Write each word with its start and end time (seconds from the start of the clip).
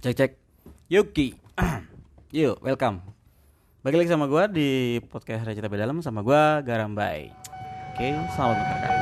Cek 0.00 0.16
cek. 0.16 0.32
Yuki. 0.88 1.36
Yuk, 2.40 2.56
welcome. 2.64 3.04
Balik 3.84 4.00
lagi 4.00 4.08
sama 4.08 4.24
gua 4.32 4.48
di 4.48 4.96
podcast 5.12 5.44
Recita 5.44 5.68
Dalam 5.68 6.00
sama 6.00 6.24
gua 6.24 6.64
Garambai. 6.64 7.28
Oke, 7.92 8.16
selamat 8.32 8.56
mendengarkan. 8.64 8.92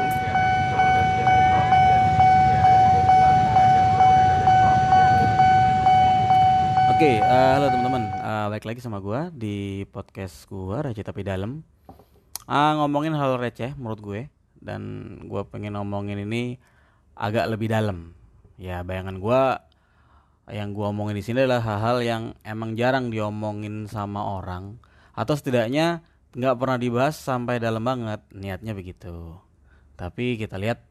Oke, 6.91 7.11
eh, 7.23 7.51
halo 7.55 7.67
teman-teman. 7.71 8.03
Eh, 8.19 8.47
balik 8.51 8.67
lagi 8.67 8.81
sama 8.83 8.99
gua 8.99 9.31
di 9.31 9.87
podcast 9.95 10.51
gua 10.51 10.83
Tapi 10.83 11.23
Dalam. 11.23 11.63
Ah, 12.51 12.75
ngomongin 12.75 13.15
hal 13.15 13.39
receh 13.39 13.71
menurut 13.79 14.03
gue 14.03 14.21
dan 14.59 15.15
gua 15.31 15.47
pengen 15.47 15.79
ngomongin 15.79 16.27
ini 16.27 16.59
agak 17.15 17.47
lebih 17.47 17.71
dalam. 17.71 18.19
Ya, 18.59 18.83
bayangan 18.83 19.23
gua 19.23 19.68
yang 20.53 20.73
gua 20.73 20.91
omongin 20.93 21.19
di 21.19 21.25
sini 21.25 21.45
adalah 21.45 21.61
hal-hal 21.61 21.99
yang 22.05 22.23
emang 22.45 22.75
jarang 22.75 23.13
diomongin 23.13 23.85
sama 23.89 24.25
orang 24.25 24.81
atau 25.13 25.35
setidaknya 25.35 26.01
nggak 26.37 26.57
pernah 26.61 26.79
dibahas 26.79 27.17
sampai 27.17 27.59
dalam 27.59 27.83
banget 27.83 28.21
niatnya 28.33 28.77
begitu. 28.77 29.37
Tapi 29.99 30.39
kita 30.39 30.61
lihat 30.61 30.85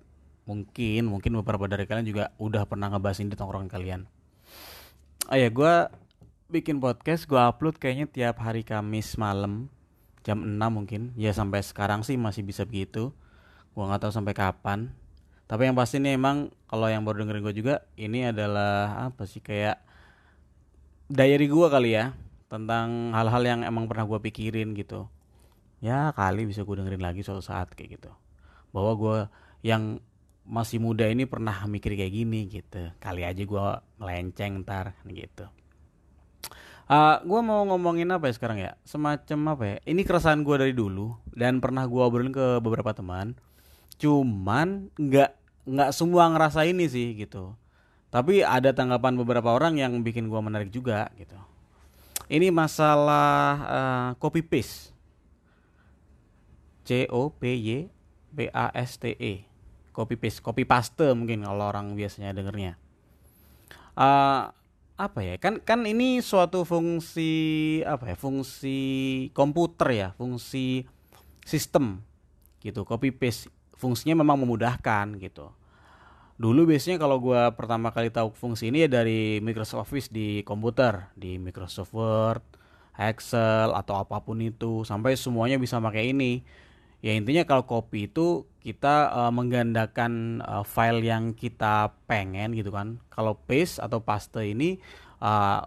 mungkin 0.48 1.12
mungkin 1.12 1.32
beberapa 1.44 1.68
dari 1.68 1.84
kalian 1.84 2.08
juga 2.08 2.26
udah 2.40 2.64
pernah 2.68 2.88
ngebahas 2.92 3.20
ini 3.22 3.36
di 3.36 3.38
tongkrongan 3.38 3.70
kalian. 3.72 4.02
Oh 5.28 5.36
ya, 5.36 5.52
gua 5.52 5.92
bikin 6.48 6.80
podcast, 6.80 7.28
gua 7.28 7.52
upload 7.52 7.76
kayaknya 7.80 8.08
tiap 8.08 8.40
hari 8.40 8.64
Kamis 8.64 9.20
malam 9.20 9.68
jam 10.24 10.44
6 10.44 10.56
mungkin. 10.72 11.12
Ya 11.20 11.32
sampai 11.36 11.64
sekarang 11.64 12.04
sih 12.04 12.16
masih 12.16 12.44
bisa 12.44 12.64
begitu. 12.64 13.12
Gua 13.76 13.92
nggak 13.92 14.08
tahu 14.08 14.14
sampai 14.16 14.34
kapan. 14.36 14.92
Tapi 15.48 15.64
yang 15.64 15.80
pasti 15.80 16.04
nih 16.04 16.20
emang 16.20 16.52
kalau 16.68 16.92
yang 16.92 17.08
baru 17.08 17.24
dengerin 17.24 17.44
gue 17.44 17.56
juga 17.56 17.76
ini 17.96 18.28
adalah 18.28 19.08
apa 19.08 19.24
sih 19.24 19.40
kayak 19.40 19.80
diary 21.08 21.48
gua 21.48 21.72
kali 21.72 21.96
ya 21.96 22.12
tentang 22.52 23.16
hal-hal 23.16 23.44
yang 23.48 23.60
emang 23.64 23.88
pernah 23.88 24.04
gua 24.04 24.20
pikirin 24.20 24.76
gitu. 24.76 25.08
Ya 25.80 26.12
kali 26.12 26.44
bisa 26.44 26.68
gue 26.68 26.76
dengerin 26.76 27.00
lagi 27.00 27.24
suatu 27.24 27.40
saat 27.40 27.72
kayak 27.72 28.00
gitu. 28.00 28.12
Bahwa 28.76 28.92
gua 29.00 29.18
yang 29.64 30.04
masih 30.48 30.80
muda 30.84 31.08
ini 31.08 31.24
pernah 31.24 31.56
mikir 31.68 31.96
kayak 31.96 32.12
gini 32.12 32.52
gitu. 32.52 32.92
Kali 33.00 33.24
aja 33.24 33.44
gua 33.48 33.80
melenceng 34.00 34.68
ntar 34.68 35.00
gitu. 35.08 35.48
Ah, 36.88 37.20
gua 37.24 37.40
mau 37.44 37.64
ngomongin 37.68 38.08
apa 38.12 38.32
ya 38.32 38.34
sekarang 38.36 38.60
ya? 38.60 38.76
Semacam 38.84 39.40
apa 39.56 39.64
ya? 39.64 39.78
Ini 39.88 40.02
keresahan 40.04 40.44
gua 40.44 40.60
dari 40.60 40.76
dulu 40.76 41.16
dan 41.36 41.64
pernah 41.64 41.88
gua 41.88 42.12
obrolin 42.12 42.36
ke 42.36 42.60
beberapa 42.60 42.92
teman. 42.92 43.36
Cuman 43.98 44.94
nggak 44.94 45.32
nggak 45.68 45.92
semua 45.92 46.30
ngerasa 46.32 46.64
ini 46.70 46.86
sih 46.86 47.18
gitu. 47.18 47.58
Tapi 48.08 48.40
ada 48.46 48.72
tanggapan 48.72 49.20
beberapa 49.20 49.52
orang 49.52 49.78
yang 49.82 50.00
bikin 50.00 50.32
gua 50.32 50.40
menarik 50.40 50.72
juga 50.72 51.12
gitu. 51.20 51.36
Ini 52.32 52.54
masalah 52.54 53.38
eh, 53.68 54.10
copy 54.22 54.42
paste. 54.46 54.96
C 56.88 57.04
O 57.12 57.28
P 57.36 57.52
Y 57.52 57.92
B 58.32 58.48
A 58.54 58.72
S 58.72 58.96
T 58.96 59.12
E. 59.12 59.44
Copy 59.92 60.16
paste, 60.16 60.40
copy 60.46 60.64
paste 60.64 61.10
mungkin 61.18 61.44
kalau 61.44 61.68
orang 61.68 61.98
biasanya 61.98 62.32
dengernya. 62.32 62.80
Eh, 63.98 64.44
apa 64.98 65.20
ya? 65.22 65.36
Kan 65.42 65.60
kan 65.66 65.84
ini 65.84 66.22
suatu 66.24 66.64
fungsi 66.64 67.82
apa 67.84 68.14
ya? 68.14 68.16
Fungsi 68.16 68.80
komputer 69.34 69.90
ya, 69.92 70.08
fungsi 70.16 70.88
sistem 71.44 72.06
gitu. 72.64 72.86
Copy 72.88 73.12
paste 73.12 73.52
fungsinya 73.78 74.20
memang 74.20 74.44
memudahkan 74.44 75.22
gitu. 75.22 75.54
Dulu 76.38 76.70
biasanya 76.70 77.02
kalau 77.02 77.18
gua 77.18 77.50
pertama 77.58 77.90
kali 77.90 78.14
tahu 78.14 78.30
fungsi 78.34 78.70
ini 78.70 78.86
ya 78.86 78.90
dari 79.02 79.42
Microsoft 79.42 79.90
Office 79.90 80.14
di 80.14 80.46
komputer, 80.46 81.10
di 81.18 81.42
Microsoft 81.42 81.94
Word, 81.98 82.46
Excel 82.98 83.74
atau 83.74 84.02
apa 84.02 84.22
pun 84.22 84.38
itu 84.42 84.86
sampai 84.86 85.18
semuanya 85.18 85.58
bisa 85.58 85.82
pakai 85.82 86.14
ini. 86.14 86.46
Ya 87.02 87.14
intinya 87.14 87.46
kalau 87.46 87.66
copy 87.66 88.10
itu 88.10 88.50
kita 88.62 89.14
eh, 89.14 89.32
menggandakan 89.34 90.42
eh, 90.42 90.66
file 90.66 91.02
yang 91.06 91.34
kita 91.34 91.94
pengen 92.10 92.54
gitu 92.54 92.70
kan. 92.70 93.02
Kalau 93.10 93.38
paste 93.38 93.82
atau 93.82 94.02
paste 94.02 94.42
ini 94.42 94.78
eh, 95.22 95.60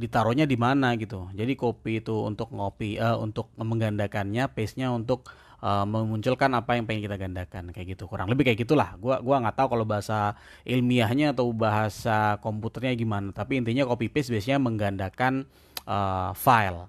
ditaruhnya 0.00 0.48
di 0.48 0.56
mana 0.56 0.96
gitu. 0.96 1.28
Jadi 1.36 1.52
copy 1.56 2.00
itu 2.00 2.16
untuk 2.24 2.52
ngopi 2.52 2.96
eh, 2.96 3.16
untuk 3.16 3.52
menggandakannya, 3.60 4.48
paste-nya 4.52 4.88
untuk 4.92 5.28
eh, 5.60 5.84
memunculkan 5.86 6.50
apa 6.56 6.76
yang 6.76 6.84
pengen 6.88 7.04
kita 7.06 7.16
gandakan 7.20 7.64
kayak 7.72 7.96
gitu. 7.96 8.08
Kurang 8.10 8.28
lebih 8.32 8.48
kayak 8.48 8.64
gitulah. 8.64 8.96
Gua 8.96 9.20
gua 9.20 9.40
nggak 9.44 9.56
tahu 9.56 9.68
kalau 9.76 9.84
bahasa 9.86 10.34
ilmiahnya 10.64 11.36
atau 11.36 11.52
bahasa 11.52 12.40
komputernya 12.40 12.96
gimana, 12.96 13.30
tapi 13.30 13.60
intinya 13.60 13.86
copy 13.88 14.08
paste 14.10 14.32
biasanya 14.34 14.58
menggandakan 14.60 15.46
eh, 15.86 16.30
file. 16.34 16.88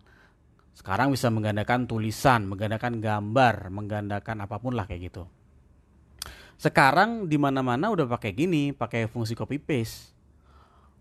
Sekarang 0.71 1.13
bisa 1.13 1.29
menggandakan 1.29 1.85
tulisan, 1.85 2.49
menggandakan 2.49 2.97
gambar, 3.03 3.69
menggandakan 3.69 4.37
apa 4.47 4.57
pun 4.57 4.73
lah 4.73 4.89
kayak 4.89 5.13
gitu. 5.13 5.23
Sekarang 6.61 7.25
di 7.25 7.41
mana-mana 7.41 7.89
udah 7.89 8.05
pakai 8.05 8.37
gini, 8.37 8.69
pakai 8.69 9.09
fungsi 9.09 9.33
copy 9.33 9.57
paste. 9.57 10.13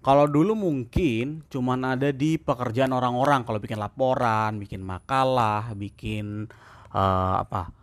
Kalau 0.00 0.24
dulu 0.24 0.56
mungkin 0.56 1.44
cuman 1.52 1.96
ada 1.96 2.08
di 2.08 2.40
pekerjaan 2.40 2.96
orang-orang 2.96 3.44
kalau 3.44 3.60
bikin 3.60 3.76
laporan, 3.76 4.56
bikin 4.56 4.80
makalah, 4.80 5.76
bikin 5.76 6.48
eh, 6.94 7.36
apa? 7.44 7.80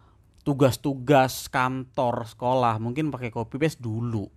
tugas-tugas 0.48 1.52
kantor 1.52 2.24
sekolah 2.24 2.80
mungkin 2.80 3.12
pakai 3.12 3.36
copy 3.36 3.60
paste 3.60 3.84
dulu 3.84 4.32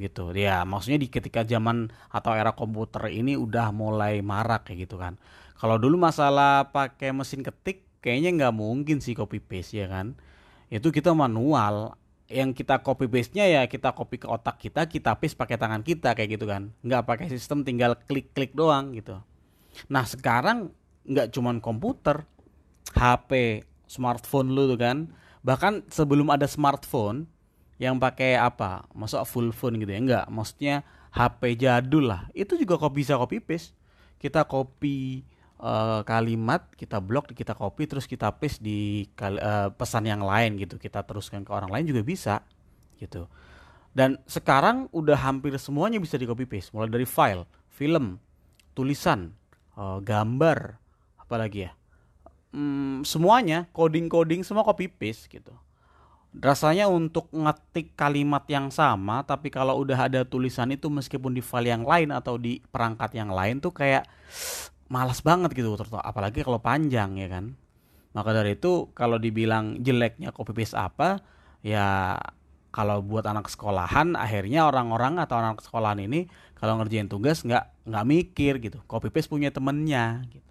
gitu. 0.00 0.32
Ya, 0.32 0.64
maksudnya 0.64 0.96
di 0.96 1.12
ketika 1.12 1.44
zaman 1.44 1.92
atau 2.08 2.32
era 2.32 2.56
komputer 2.56 3.12
ini 3.12 3.36
udah 3.36 3.68
mulai 3.68 4.24
marak 4.24 4.72
kayak 4.72 4.88
gitu 4.88 4.96
kan. 4.96 5.20
Kalau 5.60 5.76
dulu 5.76 6.00
masalah 6.00 6.72
pakai 6.72 7.12
mesin 7.12 7.44
ketik 7.44 7.84
kayaknya 8.00 8.32
nggak 8.32 8.54
mungkin 8.56 9.04
sih 9.04 9.12
copy 9.12 9.36
paste 9.44 9.76
ya 9.76 9.86
kan. 9.92 10.16
Itu 10.72 10.88
kita 10.88 11.12
manual 11.12 12.00
yang 12.32 12.56
kita 12.56 12.80
copy 12.80 13.10
paste-nya 13.10 13.44
ya 13.44 13.62
kita 13.68 13.92
copy 13.92 14.22
ke 14.22 14.26
otak 14.30 14.56
kita, 14.56 14.88
kita 14.88 15.12
paste 15.20 15.36
pakai 15.36 15.60
tangan 15.60 15.84
kita 15.84 16.16
kayak 16.16 16.40
gitu 16.40 16.48
kan. 16.48 16.72
Nggak 16.80 17.04
pakai 17.04 17.26
sistem 17.28 17.68
tinggal 17.68 18.00
klik-klik 18.08 18.56
doang 18.56 18.96
gitu. 18.96 19.20
Nah, 19.92 20.08
sekarang 20.08 20.72
nggak 21.04 21.36
cuman 21.36 21.60
komputer, 21.60 22.24
HP, 22.96 23.62
smartphone 23.90 24.54
lu 24.54 24.70
tuh 24.70 24.78
kan. 24.78 25.10
Bahkan 25.42 25.90
sebelum 25.90 26.30
ada 26.30 26.46
smartphone 26.46 27.26
yang 27.82 27.98
pakai 27.98 28.38
apa? 28.38 28.86
Masuk 28.94 29.18
full 29.26 29.50
phone 29.50 29.82
gitu 29.82 29.90
ya? 29.90 29.98
Enggak, 29.98 30.24
maksudnya 30.30 30.86
HP 31.10 31.58
jadul 31.58 32.06
lah. 32.06 32.30
Itu 32.30 32.54
juga 32.54 32.78
kok 32.78 32.94
bisa 32.94 33.18
copy 33.18 33.42
paste. 33.42 33.74
Kita 34.20 34.46
copy 34.46 35.26
eh, 35.58 36.00
kalimat, 36.06 36.70
kita 36.78 37.02
blok, 37.02 37.34
kita 37.34 37.58
copy 37.58 37.90
terus 37.90 38.06
kita 38.06 38.30
paste 38.30 38.62
di 38.62 39.10
eh, 39.10 39.68
pesan 39.74 40.06
yang 40.06 40.22
lain 40.22 40.54
gitu. 40.60 40.78
Kita 40.78 41.02
teruskan 41.02 41.42
ke 41.42 41.50
orang 41.50 41.72
lain 41.74 41.90
juga 41.90 42.06
bisa 42.06 42.46
gitu. 43.02 43.26
Dan 43.90 44.22
sekarang 44.30 44.86
udah 44.94 45.18
hampir 45.18 45.50
semuanya 45.58 45.98
bisa 45.98 46.14
di 46.14 46.22
copy 46.22 46.46
paste, 46.46 46.70
mulai 46.70 46.86
dari 46.86 47.08
file, 47.08 47.42
film, 47.74 48.22
tulisan, 48.76 49.34
eh, 49.74 49.98
gambar, 50.04 50.78
apalagi 51.18 51.66
ya. 51.66 51.79
Hmm, 52.50 53.06
semuanya 53.06 53.70
coding-coding 53.70 54.42
semua 54.42 54.66
copy 54.66 54.90
paste 54.90 55.30
gitu. 55.30 55.54
Rasanya 56.30 56.86
untuk 56.86 57.26
ngetik 57.34 57.98
kalimat 57.98 58.46
yang 58.46 58.70
sama, 58.70 59.26
tapi 59.26 59.50
kalau 59.50 59.78
udah 59.82 60.06
ada 60.06 60.22
tulisan 60.22 60.70
itu 60.70 60.86
meskipun 60.86 61.34
di 61.34 61.42
file 61.42 61.74
yang 61.74 61.82
lain 61.82 62.14
atau 62.14 62.38
di 62.38 62.62
perangkat 62.70 63.18
yang 63.18 63.34
lain 63.34 63.58
tuh 63.58 63.74
kayak 63.74 64.06
malas 64.90 65.22
banget 65.22 65.54
gitu, 65.54 65.74
apalagi 66.02 66.42
kalau 66.42 66.62
panjang 66.62 67.18
ya 67.18 67.26
kan. 67.30 67.54
Maka 68.10 68.34
dari 68.34 68.58
itu 68.58 68.90
kalau 68.94 69.18
dibilang 69.18 69.78
jeleknya 69.82 70.34
copy 70.34 70.50
paste 70.54 70.74
apa, 70.74 71.22
ya 71.62 72.18
kalau 72.70 73.02
buat 73.02 73.26
anak 73.26 73.50
sekolahan 73.50 74.14
akhirnya 74.14 74.66
orang-orang 74.66 75.18
atau 75.18 75.38
anak 75.38 75.62
sekolahan 75.62 75.98
ini 76.02 76.30
kalau 76.54 76.78
ngerjain 76.78 77.10
tugas 77.10 77.42
nggak 77.42 77.86
nggak 77.86 78.04
mikir 78.06 78.52
gitu. 78.62 78.78
Copy 78.86 79.10
paste 79.10 79.30
punya 79.30 79.50
temennya 79.50 80.22
gitu. 80.30 80.49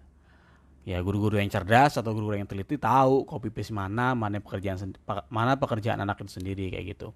Ya 0.90 0.98
guru-guru 1.06 1.38
yang 1.38 1.46
cerdas 1.46 1.94
atau 1.94 2.10
guru-guru 2.10 2.42
yang 2.42 2.50
teliti 2.50 2.74
tahu 2.74 3.22
copy 3.22 3.54
paste 3.54 3.70
mana 3.70 4.10
mana 4.18 4.42
pekerjaan 4.42 4.90
mana 5.30 5.54
pekerjaan 5.54 6.02
anak 6.02 6.18
itu 6.26 6.42
sendiri 6.42 6.66
kayak 6.66 6.98
gitu. 6.98 7.14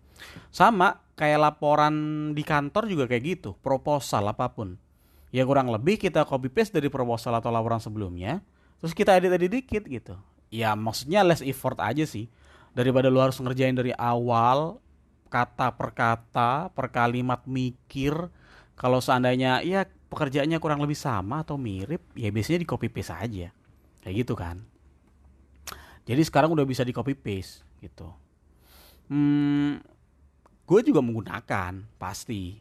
Sama 0.54 1.02
kayak 1.18 1.42
laporan 1.42 1.94
di 2.38 2.46
kantor 2.46 2.86
juga 2.86 3.10
kayak 3.10 3.22
gitu, 3.26 3.58
proposal 3.58 4.30
apa 4.30 4.54
pun. 4.54 4.78
Ya 5.34 5.42
kurang 5.42 5.74
lebih 5.74 5.98
kita 5.98 6.22
copy 6.22 6.54
paste 6.54 6.78
dari 6.78 6.86
proposal 6.86 7.34
atau 7.34 7.50
laporan 7.50 7.82
sebelumnya, 7.82 8.46
terus 8.78 8.94
kita 8.94 9.18
edit-edit 9.18 9.50
dikit 9.50 9.82
gitu. 9.90 10.14
Ya 10.54 10.78
maksudnya 10.78 11.26
less 11.26 11.42
effort 11.42 11.82
aja 11.82 12.06
sih. 12.06 12.30
Daripada 12.78 13.10
lu 13.10 13.18
harus 13.18 13.42
ngerjain 13.42 13.74
dari 13.74 13.90
awal 13.98 14.78
kata 15.26 15.74
per 15.74 15.90
kata, 15.98 16.70
per 16.70 16.94
kalimat 16.94 17.42
mikir. 17.50 18.30
Kalau 18.78 19.02
seandainya 19.02 19.66
ya 19.66 19.82
pekerjaannya 20.14 20.62
kurang 20.62 20.78
lebih 20.78 20.94
sama 20.94 21.42
atau 21.42 21.58
mirip, 21.58 22.06
ya 22.14 22.30
biasanya 22.30 22.62
di 22.62 22.68
copy 22.70 22.86
paste 22.86 23.10
aja. 23.10 23.50
Kayak 24.04 24.28
gitu 24.28 24.34
kan. 24.36 24.60
Jadi 26.04 26.20
sekarang 26.20 26.52
udah 26.52 26.68
bisa 26.68 26.84
di 26.84 26.92
copy 26.92 27.16
paste 27.16 27.64
gitu. 27.80 28.12
Hmm, 29.08 29.80
gue 30.68 30.80
juga 30.84 31.00
menggunakan 31.00 31.88
pasti. 31.96 32.60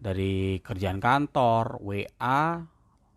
Dari 0.00 0.60
kerjaan 0.60 1.00
kantor 1.00 1.80
WA 1.80 2.60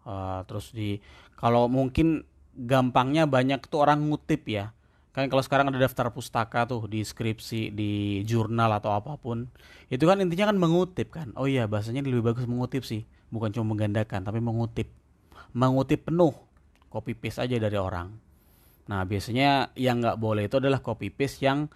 uh, 0.07 0.39
terus 0.47 0.71
di 0.71 0.95
kalau 1.35 1.67
mungkin 1.67 2.23
gampangnya 2.55 3.27
banyak 3.27 3.63
tuh 3.67 3.83
orang 3.83 4.07
ngutip 4.07 4.47
ya. 4.47 4.71
Kan 5.11 5.27
kalau 5.27 5.43
sekarang 5.43 5.67
ada 5.67 5.79
daftar 5.81 6.13
pustaka 6.13 6.63
tuh 6.63 6.87
di 6.87 7.03
skripsi 7.03 7.75
di 7.75 8.21
jurnal 8.23 8.71
atau 8.79 8.95
apa 8.95 9.19
pun. 9.19 9.51
Itu 9.91 10.07
kan 10.07 10.23
intinya 10.23 10.51
kan 10.51 10.57
mengutip 10.59 11.11
kan. 11.11 11.35
Oh 11.35 11.47
iya 11.47 11.67
bahasanya 11.67 12.03
lebih 12.03 12.23
bagus 12.23 12.47
mengutip 12.47 12.87
sih. 12.87 13.03
Bukan 13.31 13.51
cuma 13.51 13.75
menggandakan 13.75 14.23
tapi 14.23 14.39
mengutip. 14.39 14.87
Mengutip 15.51 16.07
penuh 16.07 16.46
copy 16.87 17.13
paste 17.15 17.43
aja 17.43 17.55
dari 17.57 17.77
orang 17.77 18.09
nah 18.87 19.03
biasanya 19.03 19.75
yang 19.75 19.99
nggak 19.99 20.17
boleh 20.17 20.47
itu 20.47 20.57
adalah 20.59 20.79
copy 20.79 21.11
paste 21.11 21.43
yang 21.43 21.67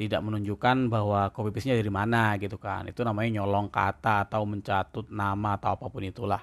tidak 0.00 0.24
menunjukkan 0.24 0.88
bahwa 0.88 1.28
copy 1.28 1.52
paste-nya 1.52 1.76
dari 1.76 1.92
mana 1.92 2.40
gitu 2.40 2.56
kan 2.56 2.88
itu 2.88 3.04
namanya 3.04 3.42
nyolong 3.42 3.68
kata 3.68 4.24
atau 4.24 4.48
mencatut 4.48 5.04
nama 5.12 5.60
atau 5.60 5.76
apa 5.76 5.92
pun 5.92 6.00
itulah 6.00 6.40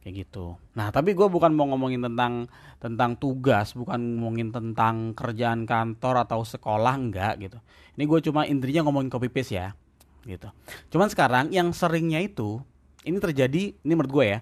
kayak 0.00 0.26
gitu. 0.26 0.56
Nah 0.72 0.88
tapi 0.88 1.12
gue 1.12 1.28
bukan 1.28 1.52
mau 1.52 1.68
ngomongin 1.68 2.00
tentang 2.00 2.48
tentang 2.80 3.20
tugas, 3.20 3.76
bukan 3.76 4.16
ngomongin 4.16 4.48
tentang 4.48 5.12
kerjaan 5.12 5.68
kantor 5.68 6.24
atau 6.24 6.40
sekolah 6.40 6.96
enggak 6.96 7.36
gitu. 7.36 7.58
Ini 8.00 8.08
gue 8.08 8.20
cuma 8.32 8.48
intinya 8.48 8.88
ngomongin 8.88 9.12
copy 9.12 9.28
paste 9.28 9.60
ya, 9.60 9.76
gitu. 10.24 10.48
Cuman 10.88 11.12
sekarang 11.12 11.52
yang 11.52 11.76
seringnya 11.76 12.24
itu 12.24 12.64
ini 13.04 13.20
terjadi, 13.20 13.76
ini 13.76 13.92
menurut 13.92 14.12
gue 14.12 14.24
ya, 14.24 14.38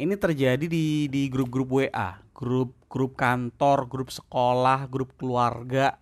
ini 0.00 0.16
terjadi 0.16 0.64
di 0.64 1.08
di 1.12 1.28
grup-grup 1.28 1.68
WA, 1.68 2.23
grup 2.34 2.74
grup 2.90 3.14
kantor, 3.14 3.86
grup 3.86 4.10
sekolah, 4.10 4.90
grup 4.90 5.14
keluarga, 5.14 5.96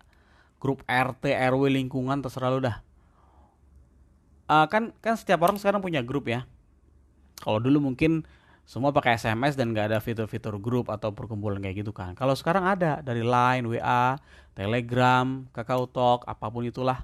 grup 0.57 0.81
RT, 0.89 1.29
RW 1.29 1.69
lingkungan 1.69 2.19
terserah 2.19 2.49
lu 2.51 2.59
dah. 2.59 2.81
Uh, 4.49 4.67
kan 4.67 4.91
kan 4.99 5.15
setiap 5.15 5.39
orang 5.45 5.55
sekarang 5.61 5.79
punya 5.79 6.03
grup 6.03 6.27
ya. 6.27 6.43
Kalau 7.39 7.61
dulu 7.61 7.79
mungkin 7.93 8.25
semua 8.63 8.95
pakai 8.95 9.19
SMS 9.19 9.59
dan 9.59 9.75
gak 9.75 9.91
ada 9.91 9.99
fitur-fitur 9.99 10.55
grup 10.55 10.87
atau 10.87 11.11
perkumpulan 11.11 11.59
kayak 11.59 11.83
gitu 11.83 11.91
kan. 11.91 12.15
Kalau 12.15 12.31
sekarang 12.31 12.63
ada 12.63 13.03
dari 13.03 13.19
Line, 13.19 13.67
WA, 13.67 14.15
Telegram, 14.55 15.43
Kakao 15.51 15.83
Talk, 15.91 16.23
apa 16.23 16.47
pun 16.47 16.63
itulah. 16.63 17.03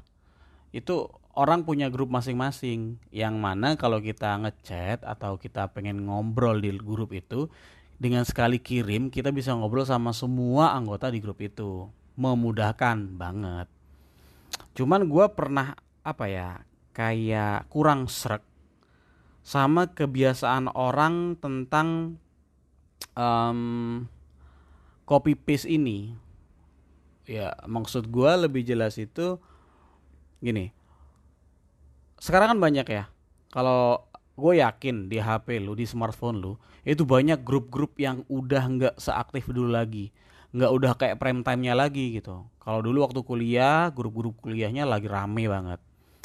Itu 0.72 1.12
orang 1.36 1.68
punya 1.68 1.92
grup 1.92 2.08
masing-masing 2.08 2.96
yang 3.12 3.40
mana 3.44 3.76
kalau 3.76 4.00
kita 4.00 4.40
ngechat 4.40 5.04
atau 5.04 5.36
kita 5.36 5.68
pengen 5.76 6.08
ngobrol 6.08 6.64
di 6.64 6.76
grup 6.80 7.12
itu 7.12 7.52
dengan 8.00 8.24
sekali 8.24 8.58
kirim 8.58 9.12
kita 9.12 9.30
bisa 9.36 9.52
ngobrol 9.52 9.84
sama 9.84 10.16
semua 10.16 10.74
anggota 10.74 11.12
di 11.12 11.20
grup 11.20 11.44
itu. 11.44 11.92
Memudahkan 12.20 13.16
banget. 13.16 13.68
Cuman 14.76 15.08
gue 15.08 15.26
pernah 15.36 15.76
apa 16.04 16.26
ya 16.28 16.64
kayak 16.96 17.68
kurang 17.72 18.08
serak 18.08 18.44
sama 19.44 19.88
kebiasaan 19.92 20.72
orang 20.76 21.40
tentang 21.40 22.20
um, 23.16 24.04
copy 25.08 25.36
paste 25.36 25.68
ini 25.68 26.14
ya 27.30 27.54
maksud 27.66 28.10
gue 28.10 28.32
lebih 28.46 28.66
jelas 28.66 28.98
itu 28.98 29.38
gini 30.42 30.74
sekarang 32.20 32.58
kan 32.58 32.60
banyak 32.60 32.88
ya 32.90 33.04
kalau 33.54 34.09
gue 34.40 34.64
yakin 34.64 35.12
di 35.12 35.20
HP 35.20 35.60
lu 35.60 35.76
di 35.76 35.84
smartphone 35.84 36.40
lu 36.40 36.54
itu 36.88 37.04
banyak 37.04 37.44
grup-grup 37.44 38.00
yang 38.00 38.24
udah 38.32 38.64
nggak 38.66 38.96
seaktif 38.98 39.46
dulu 39.52 39.70
lagi. 39.70 40.10
Nggak 40.56 40.72
udah 40.74 40.92
kayak 40.98 41.16
prime 41.22 41.46
time-nya 41.46 41.78
lagi 41.78 42.18
gitu. 42.18 42.48
Kalau 42.58 42.80
dulu 42.82 43.06
waktu 43.06 43.22
kuliah 43.22 43.94
grup-grup 43.94 44.40
kuliahnya 44.42 44.88
lagi 44.88 45.06
rame 45.06 45.46
banget. 45.46 45.78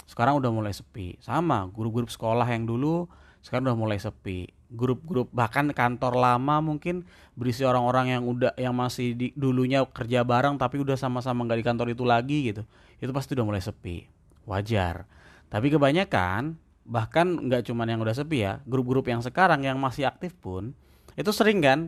Sekarang 0.09 0.41
udah 0.41 0.49
mulai 0.49 0.73
sepi. 0.73 1.21
Sama 1.21 1.69
grup-grup 1.69 2.09
sekolah 2.09 2.49
yang 2.49 2.65
dulu 2.65 3.11
sekarang 3.45 3.69
udah 3.69 3.77
mulai 3.77 4.01
sepi. 4.01 4.49
Grup-grup 4.73 5.29
bahkan 5.31 5.69
kantor 5.71 6.17
lama 6.17 6.65
mungkin 6.65 7.05
berisi 7.37 7.63
orang-orang 7.63 8.17
yang 8.17 8.23
udah 8.25 8.53
yang 8.57 8.73
masih 8.73 9.13
di, 9.13 9.37
dulunya 9.37 9.85
kerja 9.85 10.25
bareng 10.25 10.57
tapi 10.57 10.81
udah 10.81 10.97
sama-sama 10.97 11.45
nggak 11.45 11.61
di 11.61 11.67
kantor 11.67 11.87
itu 11.93 12.05
lagi 12.09 12.39
gitu. 12.49 12.63
Itu 12.97 13.13
pasti 13.13 13.37
udah 13.37 13.45
mulai 13.45 13.61
sepi. 13.61 14.09
Wajar. 14.49 15.05
Tapi 15.53 15.69
kebanyakan 15.69 16.57
bahkan 16.85 17.49
nggak 17.49 17.65
cuman 17.67 17.97
yang 17.97 18.01
udah 18.05 18.17
sepi 18.17 18.45
ya 18.45 18.61
grup-grup 18.69 19.09
yang 19.09 19.25
sekarang 19.25 19.65
yang 19.65 19.81
masih 19.81 20.05
aktif 20.05 20.37
pun 20.37 20.77
itu 21.17 21.33
sering 21.33 21.65
kan 21.65 21.81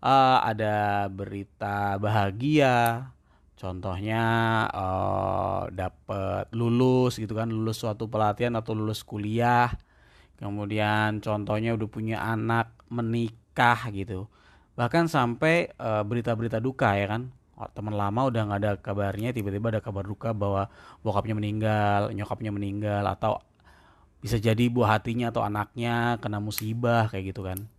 uh, 0.00 0.40
ada 0.40 1.06
berita 1.12 2.00
bahagia 2.00 3.08
Contohnya 3.58 4.22
uh, 4.70 5.66
eh, 5.66 5.74
dapat 5.74 6.46
lulus 6.54 7.18
gitu 7.18 7.34
kan, 7.34 7.50
lulus 7.50 7.82
suatu 7.82 8.06
pelatihan 8.06 8.54
atau 8.54 8.70
lulus 8.70 9.02
kuliah. 9.02 9.74
Kemudian 10.38 11.18
contohnya 11.18 11.74
udah 11.74 11.88
punya 11.90 12.22
anak, 12.22 12.70
menikah 12.86 13.90
gitu. 13.90 14.30
Bahkan 14.78 15.10
sampai 15.10 15.74
eh, 15.74 16.02
berita-berita 16.06 16.62
duka 16.62 16.94
ya 16.94 17.10
kan. 17.18 17.34
Oh, 17.58 17.66
teman 17.74 17.98
lama 17.98 18.30
udah 18.30 18.46
nggak 18.46 18.60
ada 18.62 18.72
kabarnya, 18.78 19.34
tiba-tiba 19.34 19.74
ada 19.74 19.82
kabar 19.82 20.06
duka 20.06 20.30
bahwa 20.30 20.70
bokapnya 21.02 21.34
meninggal, 21.34 22.14
nyokapnya 22.14 22.54
meninggal 22.54 23.02
atau 23.02 23.42
bisa 24.18 24.36
jadi 24.38 24.66
buah 24.66 24.98
hatinya 24.98 25.30
atau 25.30 25.46
anaknya 25.46 26.18
kena 26.18 26.42
musibah 26.42 27.06
kayak 27.10 27.34
gitu 27.34 27.46
kan. 27.46 27.70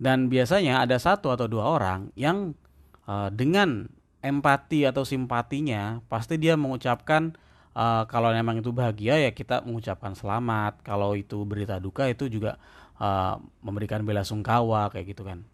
Dan 0.00 0.32
biasanya 0.32 0.80
ada 0.80 0.96
satu 0.96 1.32
atau 1.32 1.44
dua 1.48 1.64
orang 1.76 2.08
yang 2.16 2.56
uh, 3.04 3.28
dengan 3.32 3.88
empati 4.20 4.84
atau 4.84 5.04
simpatinya 5.04 6.04
pasti 6.08 6.36
dia 6.36 6.56
mengucapkan 6.56 7.36
uh, 7.72 8.04
kalau 8.08 8.32
memang 8.32 8.60
itu 8.60 8.72
bahagia 8.72 9.20
ya 9.20 9.30
kita 9.32 9.64
mengucapkan 9.64 10.12
selamat. 10.16 10.84
Kalau 10.84 11.16
itu 11.16 11.44
berita 11.44 11.80
duka 11.80 12.08
itu 12.08 12.28
juga 12.28 12.60
uh, 13.00 13.40
memberikan 13.64 14.04
bela 14.04 14.24
sungkawa 14.24 14.88
kayak 14.92 15.16
gitu 15.16 15.24
kan. 15.24 15.44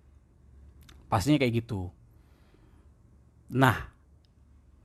Pastinya 1.06 1.42
kayak 1.42 1.62
gitu. 1.62 1.90
Nah 3.50 3.95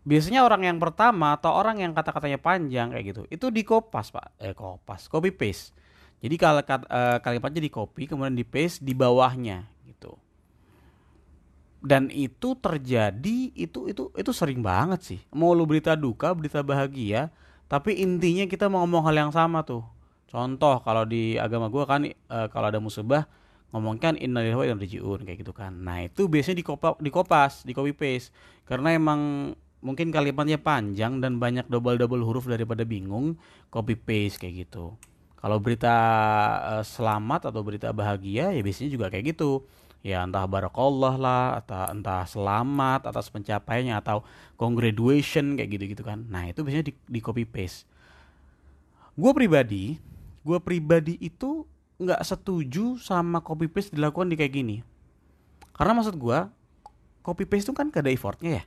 biasanya 0.01 0.42
orang 0.42 0.65
yang 0.65 0.77
pertama 0.81 1.38
atau 1.38 1.53
orang 1.53 1.77
yang 1.81 1.94
kata-katanya 1.94 2.42
panjang 2.42 2.89
kayak 2.89 3.06
gitu 3.13 3.21
itu 3.30 3.45
di 3.53 3.62
kopas 3.62 4.09
pak. 4.09 4.33
Eh 4.42 4.57
kopas 4.57 5.06
copy 5.06 5.30
paste. 5.30 5.77
Jadi 6.21 6.36
kalau 6.38 6.62
uh, 6.62 7.18
kalimatnya 7.21 7.62
di 7.62 7.71
copy 7.74 8.06
kemudian 8.06 8.38
di 8.38 8.45
paste 8.45 8.86
di 8.86 8.94
bawahnya 8.94 9.65
gitu. 9.89 10.13
Dan 11.81 12.13
itu 12.13 12.53
terjadi 12.57 13.53
itu 13.57 13.89
itu 13.89 14.13
itu 14.13 14.31
sering 14.33 14.62
banget 14.62 15.01
sih. 15.01 15.19
Mau 15.33 15.53
lu 15.53 15.65
berita 15.65 15.98
duka 15.98 16.33
berita 16.33 16.62
bahagia 16.62 17.33
tapi 17.65 18.04
intinya 18.04 18.45
kita 18.45 18.68
mau 18.68 18.83
ngomong 18.86 19.07
hal 19.09 19.15
yang 19.27 19.31
sama 19.33 19.65
tuh. 19.65 19.86
Contoh 20.30 20.80
kalau 20.83 21.04
di 21.07 21.36
agama 21.36 21.68
gue 21.68 21.83
kan 21.88 22.04
e, 22.07 22.38
kalau 22.51 22.68
ada 22.71 22.80
musibah 22.80 23.27
ngomongkan 23.71 24.19
innalillahi 24.19 24.59
wa 24.59 24.65
inna 24.68 24.80
ilaihi 24.83 25.24
kayak 25.24 25.38
gitu 25.44 25.54
kan. 25.56 25.71
Nah 25.73 26.04
itu 26.04 26.28
biasanya 26.28 26.59
di 26.59 26.66
di 26.99 27.09
kopas 27.09 27.64
di 27.64 27.71
copy 27.71 27.95
paste. 27.95 28.30
Karena 28.68 28.92
emang 28.94 29.52
mungkin 29.81 30.14
kalimatnya 30.14 30.61
panjang 30.61 31.19
dan 31.19 31.42
banyak 31.42 31.66
double 31.66 31.97
double 31.97 32.21
huruf 32.21 32.45
daripada 32.45 32.85
bingung 32.85 33.35
copy 33.73 33.97
paste 33.97 34.38
kayak 34.38 34.69
gitu. 34.69 34.94
Kalau 35.42 35.57
berita 35.57 35.95
e, 36.61 36.73
selamat 36.85 37.50
atau 37.50 37.66
berita 37.66 37.90
bahagia 37.90 38.54
ya 38.54 38.61
biasanya 38.61 38.94
juga 38.94 39.09
kayak 39.09 39.35
gitu. 39.35 39.66
Ya 40.02 40.26
entah 40.26 40.45
barakallah 40.45 41.14
lah 41.18 41.45
atau 41.61 41.94
entah 41.94 42.26
selamat 42.26 43.09
atas 43.09 43.30
pencapaiannya 43.30 43.97
atau 43.97 44.26
congratulation 44.57 45.57
kayak 45.57 45.69
gitu 45.78 45.83
gitu 45.97 46.04
kan. 46.06 46.26
Nah 46.30 46.50
itu 46.50 46.61
biasanya 46.61 46.90
di, 46.90 46.94
di 46.94 47.19
copy 47.21 47.45
paste. 47.45 47.90
Gue 49.18 49.33
pribadi 49.33 49.97
gue 50.42 50.57
pribadi 50.57 51.21
itu 51.21 51.69
nggak 52.02 52.21
setuju 52.26 52.97
sama 52.97 53.45
copy 53.45 53.69
paste 53.69 53.94
dilakukan 53.94 54.30
di 54.30 54.38
kayak 54.38 54.54
gini. 54.54 54.78
Karena 55.73 55.97
maksud 55.97 56.18
gue 56.18 56.40
copy 57.26 57.50
paste 57.50 57.69
itu 57.69 57.73
kan 57.73 57.90
gak 57.90 58.06
ada 58.06 58.14
effortnya 58.14 58.61
ya 58.61 58.64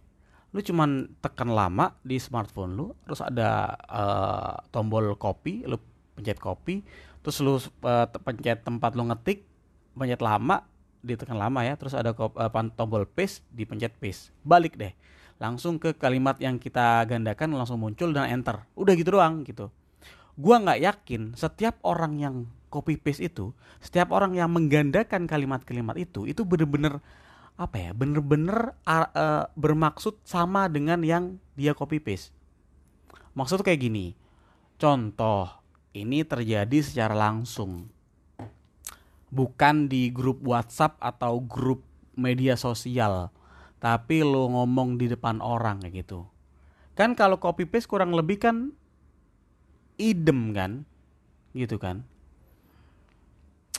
lu 0.54 0.62
cuman 0.62 1.10
tekan 1.18 1.50
lama 1.50 1.98
di 2.06 2.22
smartphone 2.22 2.78
lu 2.78 2.86
terus 3.02 3.18
ada 3.18 3.74
uh, 3.90 4.54
tombol 4.70 5.18
copy 5.18 5.66
lu 5.66 5.74
pencet 6.14 6.38
copy 6.38 6.86
terus 7.26 7.42
lu 7.42 7.58
uh, 7.58 8.06
pencet 8.22 8.62
tempat 8.62 8.94
lu 8.94 9.02
ngetik 9.10 9.42
pencet 9.98 10.22
lama 10.22 10.62
ditekan 11.04 11.36
lama 11.36 11.60
ya 11.60 11.76
terus 11.76 11.92
ada 11.92 12.16
uh, 12.16 12.50
tombol 12.74 13.04
paste 13.04 13.44
dipencet 13.52 13.92
paste. 14.00 14.32
Balik 14.40 14.80
deh. 14.80 14.96
Langsung 15.36 15.76
ke 15.76 15.92
kalimat 15.92 16.40
yang 16.40 16.56
kita 16.56 17.04
gandakan 17.04 17.52
langsung 17.52 17.76
muncul 17.76 18.10
dan 18.16 18.32
enter. 18.32 18.64
Udah 18.72 18.96
gitu 18.96 19.20
doang 19.20 19.44
gitu. 19.44 19.68
Gua 20.34 20.58
nggak 20.58 20.80
yakin 20.80 21.36
setiap 21.36 21.78
orang 21.84 22.18
yang 22.18 22.34
copy 22.72 22.98
paste 22.98 23.22
itu 23.22 23.54
setiap 23.78 24.10
orang 24.10 24.34
yang 24.34 24.50
menggandakan 24.50 25.30
kalimat-kalimat 25.30 25.94
itu 25.94 26.26
itu 26.26 26.42
bener-bener 26.42 26.98
apa 27.54 27.78
ya 27.78 27.90
bener-bener 27.94 28.74
uh, 28.82 29.46
bermaksud 29.54 30.18
sama 30.26 30.66
dengan 30.66 31.06
yang 31.06 31.38
dia 31.54 31.70
copy 31.70 32.02
paste. 32.02 32.34
Maksud 33.38 33.62
kayak 33.62 33.82
gini 33.82 34.14
contoh 34.74 35.46
ini 35.94 36.26
terjadi 36.26 36.82
secara 36.82 37.14
langsung. 37.14 37.90
Bukan 39.34 39.90
di 39.90 40.14
grup 40.14 40.42
WhatsApp 40.46 40.98
atau 41.02 41.42
grup 41.42 41.82
media 42.14 42.54
sosial 42.54 43.30
tapi 43.82 44.24
lo 44.24 44.48
ngomong 44.48 44.96
di 44.96 45.10
depan 45.10 45.42
orang 45.42 45.82
kayak 45.82 46.06
gitu. 46.06 46.26
Kan 46.94 47.18
kalau 47.18 47.38
copy 47.38 47.66
paste 47.66 47.90
kurang 47.90 48.14
lebih 48.14 48.38
kan 48.42 48.74
idem 49.98 50.50
kan 50.50 50.82
gitu 51.54 51.78
kan 51.78 52.02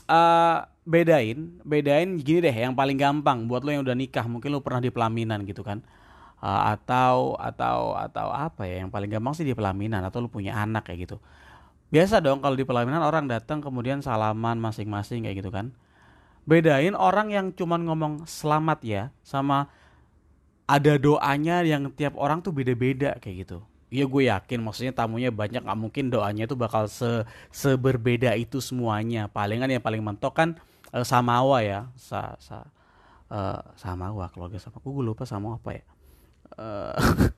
uh, 0.10 0.66
bedain 0.86 1.58
bedain 1.66 2.10
gini 2.22 2.46
deh 2.46 2.54
yang 2.54 2.78
paling 2.78 2.94
gampang 2.96 3.50
buat 3.50 3.66
lo 3.66 3.74
yang 3.74 3.82
udah 3.82 3.98
nikah 3.98 4.26
mungkin 4.30 4.54
lo 4.54 4.62
pernah 4.62 4.82
di 4.82 4.94
pelaminan 4.94 5.46
gitu 5.46 5.62
kan. 5.66 5.82
Uh, 6.40 6.78
atau 6.78 7.34
atau 7.40 7.96
atau 7.98 8.28
apa 8.30 8.68
ya 8.70 8.84
yang 8.84 8.92
paling 8.94 9.10
gampang 9.10 9.34
sih 9.34 9.48
di 9.48 9.56
pelaminan 9.56 10.04
atau 10.06 10.22
lo 10.22 10.30
punya 10.30 10.54
anak 10.58 10.90
kayak 10.90 11.10
gitu. 11.10 11.18
Biasa 11.90 12.22
dong 12.22 12.42
kalau 12.44 12.58
di 12.58 12.66
pelaminan 12.68 13.02
orang 13.02 13.26
datang 13.30 13.62
kemudian 13.62 14.02
salaman 14.02 14.58
masing-masing 14.62 15.26
kayak 15.26 15.42
gitu 15.42 15.50
kan. 15.50 15.74
Bedain 16.46 16.94
orang 16.94 17.34
yang 17.34 17.46
cuman 17.54 17.82
ngomong 17.90 18.14
selamat 18.30 18.80
ya 18.86 19.04
sama 19.26 19.74
ada 20.66 20.98
doanya 20.98 21.62
yang 21.62 21.90
tiap 21.94 22.18
orang 22.18 22.42
tuh 22.42 22.54
beda-beda 22.54 23.18
kayak 23.22 23.46
gitu 23.46 23.66
Iya 23.96 24.06
gue 24.12 24.24
yakin. 24.28 24.60
Maksudnya 24.60 24.92
tamunya 24.92 25.32
banyak. 25.32 25.64
Nggak 25.64 25.80
mungkin 25.80 26.12
doanya 26.12 26.44
tuh 26.52 26.60
bakal 26.60 26.92
se 26.92 27.24
seberbeda 27.56 28.36
itu 28.36 28.60
semuanya. 28.60 29.32
Palingan 29.32 29.72
yang 29.72 29.84
paling 29.84 30.04
mentok 30.04 30.34
kan 30.36 30.50
uh, 30.92 31.06
Samawa 31.08 31.64
ya, 31.64 31.88
sa 31.96 32.36
sa 32.44 32.68
uh, 33.32 33.64
Samawa 33.80 34.28
keluarga 34.36 34.60
sama 34.60 34.84
gue 34.84 35.04
lupa 35.04 35.24
sama 35.24 35.56
apa 35.56 35.80
ya. 35.80 35.84
Uh, 36.60 36.92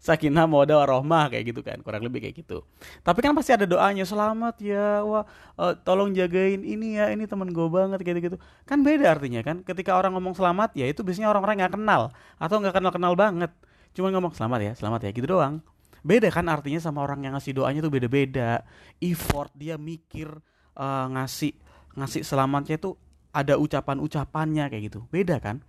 Sakinah 0.00 0.48
Mawaddah 0.48 0.80
Warohmah 0.80 1.28
kayak 1.30 1.54
gitu 1.54 1.60
kan. 1.62 1.78
Kurang 1.86 2.02
lebih 2.02 2.24
kayak 2.24 2.42
gitu. 2.42 2.64
Tapi 3.06 3.20
kan 3.22 3.36
pasti 3.36 3.54
ada 3.54 3.68
doanya. 3.68 4.02
Selamat 4.02 4.58
ya 4.58 5.06
wah 5.06 5.28
uh, 5.54 5.76
tolong 5.86 6.10
jagain 6.16 6.66
ini 6.66 6.98
ya. 6.98 7.14
Ini 7.14 7.30
temen 7.30 7.52
gue 7.54 7.68
banget 7.70 8.02
kayak 8.02 8.18
gitu 8.26 8.36
kan 8.66 8.82
beda 8.82 9.06
artinya 9.06 9.44
kan. 9.46 9.62
Ketika 9.62 9.94
orang 9.94 10.18
ngomong 10.18 10.34
selamat 10.34 10.74
ya 10.74 10.90
itu 10.90 11.06
biasanya 11.06 11.30
orang-orang 11.30 11.62
nggak 11.62 11.74
kenal. 11.78 12.02
Atau 12.42 12.58
nggak 12.58 12.74
kenal 12.74 12.90
kenal 12.90 13.14
banget 13.14 13.52
cuma 13.96 14.08
ngomong 14.14 14.34
selamat 14.34 14.60
ya 14.62 14.72
selamat 14.78 15.00
ya 15.06 15.10
gitu 15.14 15.26
doang. 15.26 15.64
Beda 16.00 16.32
kan 16.32 16.48
artinya 16.48 16.80
sama 16.80 17.04
orang 17.04 17.20
yang 17.28 17.36
ngasih 17.36 17.52
doanya 17.52 17.84
tuh 17.84 17.92
beda-beda. 17.92 18.64
Effort 19.04 19.52
dia 19.52 19.76
mikir 19.76 20.32
uh, 20.78 21.06
ngasih 21.12 21.52
ngasih 21.96 22.24
selamatnya 22.24 22.80
tuh 22.80 22.96
ada 23.30 23.60
ucapan-ucapannya 23.60 24.72
kayak 24.72 24.82
gitu. 24.90 25.04
Beda 25.12 25.36
kan? 25.38 25.60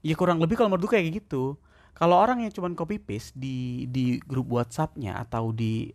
Ya 0.00 0.14
kurang 0.14 0.38
lebih 0.38 0.56
kalau 0.56 0.72
menurut 0.72 0.88
kayak 0.88 1.10
gitu. 1.20 1.58
Kalau 1.98 2.16
orang 2.16 2.46
yang 2.46 2.52
cuma 2.54 2.70
copy 2.72 3.02
paste 3.02 3.36
di 3.36 3.84
di 3.90 4.22
grup 4.24 4.48
WhatsAppnya 4.48 5.20
atau 5.20 5.52
di 5.52 5.90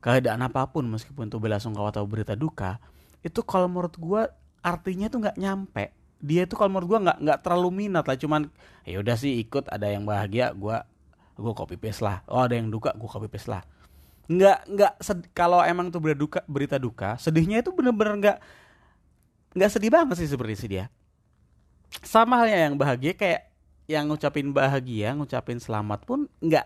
keadaan 0.00 0.40
apa 0.40 0.70
pun 0.70 0.86
meskipun 0.88 1.28
itu 1.28 1.38
bela 1.38 1.62
sungkawa 1.62 1.94
atau 1.94 2.02
berita 2.08 2.34
duka 2.34 2.82
itu 3.22 3.38
kalau 3.46 3.70
menurut 3.70 3.94
gue 3.94 4.22
artinya 4.62 5.06
tuh 5.06 5.18
nggak 5.22 5.38
nyampe. 5.38 5.94
Dia 6.22 6.46
tuh 6.46 6.58
kalau 6.58 6.78
menurut 6.78 6.88
gue 6.90 7.00
nggak 7.10 7.18
nggak 7.22 7.38
terlalu 7.42 7.70
minat 7.86 8.04
lah. 8.06 8.18
Cuman 8.18 8.50
ya 8.86 9.02
udah 9.02 9.16
sih 9.18 9.38
ikut 9.42 9.70
ada 9.70 9.90
yang 9.90 10.06
bahagia 10.06 10.54
gue 10.54 10.76
gue 11.42 11.54
copy 11.54 11.76
paste 11.76 12.06
lah. 12.06 12.22
Oh 12.30 12.46
ada 12.46 12.54
yang 12.54 12.70
duka 12.70 12.94
gue 12.94 13.10
copy 13.10 13.26
paste 13.26 13.50
lah. 13.50 13.66
Nggak 14.30 14.58
nggak 14.70 14.92
kalau 15.34 15.58
emang 15.66 15.90
tuh 15.90 15.98
berita 15.98 16.18
duka 16.18 16.40
berita 16.46 16.76
duka 16.78 17.18
sedihnya 17.18 17.60
itu 17.60 17.74
bener-bener 17.74 18.14
nggak 18.22 18.38
nggak 19.58 19.70
sedih 19.70 19.90
banget 19.90 20.22
sih 20.22 20.30
seperti 20.30 20.54
sih 20.54 20.68
dia. 20.70 20.86
Sama 22.06 22.40
halnya 22.40 22.70
yang 22.70 22.78
bahagia 22.78 23.12
kayak 23.18 23.50
yang 23.90 24.06
ngucapin 24.06 24.54
bahagia 24.54 25.12
ngucapin 25.12 25.58
selamat 25.58 26.06
pun 26.06 26.30
nggak 26.38 26.64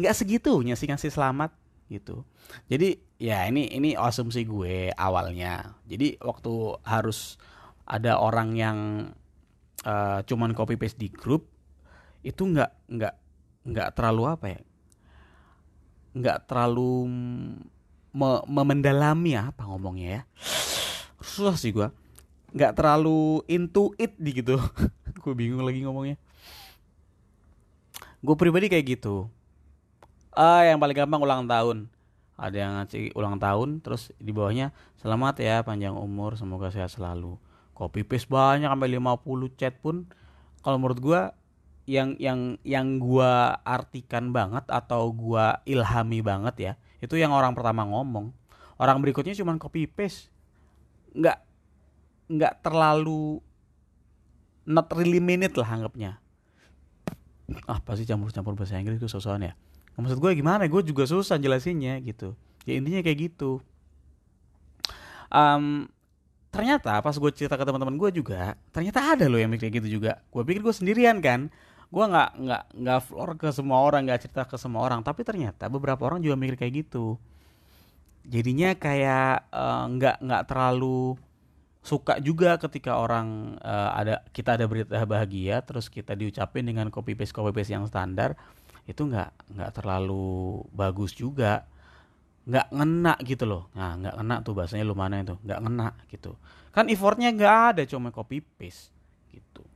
nggak 0.00 0.14
segitunya 0.16 0.78
sih 0.78 0.88
ngasih 0.88 1.12
selamat 1.12 1.52
gitu. 1.92 2.24
Jadi 2.72 2.96
ya 3.20 3.44
ini 3.44 3.68
ini 3.68 3.92
asumsi 3.92 4.48
gue 4.48 4.88
awalnya. 4.96 5.76
Jadi 5.84 6.16
waktu 6.22 6.80
harus 6.86 7.36
ada 7.84 8.16
orang 8.16 8.56
yang 8.56 8.78
uh, 9.84 10.24
cuman 10.24 10.56
copy 10.56 10.80
paste 10.80 10.96
di 10.96 11.12
grup 11.12 11.50
itu 12.22 12.46
nggak 12.46 12.70
nggak 12.88 13.14
nggak 13.66 13.94
terlalu 13.94 14.22
apa 14.26 14.46
ya? 14.58 14.60
Nggak 16.12 16.38
terlalu 16.50 17.08
me, 18.12 18.30
memendalami 18.46 19.38
apa 19.38 19.64
ngomongnya 19.66 20.08
ya. 20.08 20.22
Susah 21.22 21.56
sih 21.56 21.72
gue 21.72 21.88
nggak 22.52 22.76
terlalu 22.76 23.40
into 23.48 23.96
it 23.96 24.12
di 24.20 24.44
gitu. 24.44 24.60
Gue 25.22 25.32
bingung 25.32 25.64
lagi 25.64 25.80
ngomongnya. 25.82 26.20
Gue 28.20 28.36
pribadi 28.36 28.68
kayak 28.68 29.00
gitu. 29.00 29.26
Ah 30.32 30.64
yang 30.64 30.78
paling 30.78 30.94
gampang 30.96 31.20
ulang 31.20 31.48
tahun. 31.48 31.88
Ada 32.36 32.56
yang 32.56 32.72
ngasih 32.80 33.04
ulang 33.16 33.36
tahun 33.36 33.80
terus 33.84 34.10
di 34.16 34.32
bawahnya 34.32 34.72
selamat 35.00 35.34
ya 35.40 35.56
panjang 35.62 35.96
umur 35.96 36.36
semoga 36.36 36.68
sehat 36.72 36.92
selalu. 36.92 37.36
Copy 37.72 38.04
paste 38.04 38.28
banyak 38.28 38.68
sampai 38.68 38.88
50 39.00 39.58
chat 39.58 39.74
pun. 39.80 40.04
Kalau 40.62 40.76
menurut 40.78 41.00
gue 41.00 41.20
yang 41.86 42.14
yang 42.16 42.56
yang 42.62 43.02
gue 43.02 43.32
artikan 43.66 44.30
banget 44.30 44.62
atau 44.70 45.10
gue 45.10 45.46
ilhami 45.66 46.22
banget 46.22 46.56
ya 46.56 46.72
itu 47.02 47.18
yang 47.18 47.34
orang 47.34 47.52
pertama 47.52 47.82
ngomong. 47.82 48.30
Orang 48.78 49.02
berikutnya 49.02 49.34
cuma 49.34 49.58
copy 49.58 49.90
paste. 49.90 50.30
Nggak 51.18 51.42
nggak 52.30 52.54
terlalu 52.62 53.42
not 54.64 54.86
really 54.94 55.18
minute 55.18 55.58
lah 55.58 55.66
anggapnya. 55.66 56.22
Ah 57.66 57.82
pasti 57.82 58.06
campur-campur 58.06 58.54
bahasa 58.54 58.78
Inggris 58.78 59.02
itu 59.02 59.10
sosokan 59.10 59.50
ya? 59.50 59.52
Maksud 59.98 60.22
gue 60.22 60.30
gimana? 60.38 60.64
Gue 60.70 60.86
juga 60.86 61.04
susah 61.04 61.36
jelasinnya 61.42 61.98
gitu. 62.06 62.38
Ya 62.64 62.78
intinya 62.78 63.02
kayak 63.02 63.18
gitu. 63.34 63.58
Um, 65.28 65.90
ternyata 66.54 67.02
pas 67.02 67.18
gue 67.18 67.30
cerita 67.34 67.58
ke 67.58 67.64
teman-teman 67.66 67.96
gue 67.98 68.22
juga 68.22 68.54
ternyata 68.70 69.16
ada 69.16 69.26
loh 69.26 69.42
yang 69.42 69.50
mikir 69.50 69.74
gitu 69.74 69.98
juga. 70.00 70.22
Gue 70.30 70.46
pikir 70.46 70.62
gue 70.62 70.72
sendirian 70.72 71.18
kan 71.18 71.50
gue 71.92 72.04
nggak 72.08 72.30
nggak 72.40 72.62
nggak 72.72 73.00
floor 73.04 73.30
ke 73.36 73.48
semua 73.52 73.84
orang 73.84 74.08
nggak 74.08 74.20
cerita 74.24 74.42
ke 74.48 74.56
semua 74.56 74.80
orang. 74.80 75.04
Tapi 75.04 75.20
ternyata 75.28 75.68
beberapa 75.68 76.08
orang 76.08 76.24
juga 76.24 76.40
mikir 76.40 76.56
kayak 76.56 76.74
gitu. 76.88 77.20
Jadinya 78.24 78.72
kayak 78.72 79.52
eh, 79.52 79.84
nggak 79.92 80.16
uh, 80.18 80.22
nggak 80.24 80.42
terlalu 80.48 81.20
suka 81.82 82.16
juga 82.22 82.56
ketika 82.62 82.94
orang 82.96 83.58
uh, 83.58 83.90
ada 83.98 84.22
kita 84.30 84.54
ada 84.54 84.70
berita 84.70 85.02
bahagia 85.02 85.66
terus 85.66 85.90
kita 85.90 86.14
diucapin 86.14 86.62
dengan 86.62 86.86
copy 86.94 87.18
paste 87.18 87.34
copy 87.34 87.50
paste 87.50 87.74
yang 87.74 87.90
standar 87.90 88.38
itu 88.86 89.02
nggak 89.02 89.52
nggak 89.52 89.70
terlalu 89.76 90.64
bagus 90.72 91.12
juga. 91.12 91.68
Nggak 92.48 92.66
ngena 92.74 93.14
gitu 93.22 93.44
loh. 93.44 93.68
Nah 93.76 94.00
nggak 94.00 94.14
ngena 94.16 94.36
tuh 94.40 94.54
bahasanya 94.56 94.84
lu 94.88 94.96
mana 94.96 95.20
itu 95.20 95.36
nggak 95.44 95.60
ngena 95.60 95.88
gitu. 96.08 96.40
Kan 96.72 96.88
effortnya 96.88 97.28
nggak 97.36 97.54
ada 97.76 97.82
cuma 97.84 98.08
copy 98.08 98.40
paste 98.40 98.88
gitu 99.28 99.71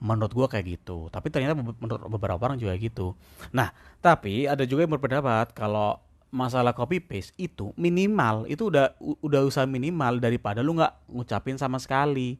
menurut 0.00 0.32
gua 0.32 0.46
kayak 0.46 0.80
gitu. 0.80 1.08
Tapi 1.08 1.32
ternyata 1.32 1.56
menurut 1.56 2.06
beberapa 2.08 2.40
orang 2.40 2.60
juga 2.60 2.74
gitu. 2.76 3.16
Nah 3.52 3.72
tapi 3.98 4.44
ada 4.44 4.68
juga 4.68 4.84
yang 4.84 4.92
berpendapat 4.96 5.56
kalau 5.56 6.00
masalah 6.34 6.74
copy 6.74 6.98
paste 6.98 7.30
itu 7.38 7.70
minimal 7.78 8.50
itu 8.50 8.66
udah 8.66 8.98
udah 9.22 9.40
usaha 9.46 9.62
minimal 9.70 10.18
daripada 10.18 10.66
lu 10.66 10.74
nggak 10.74 11.08
ngucapin 11.08 11.54
sama 11.54 11.78
sekali. 11.78 12.36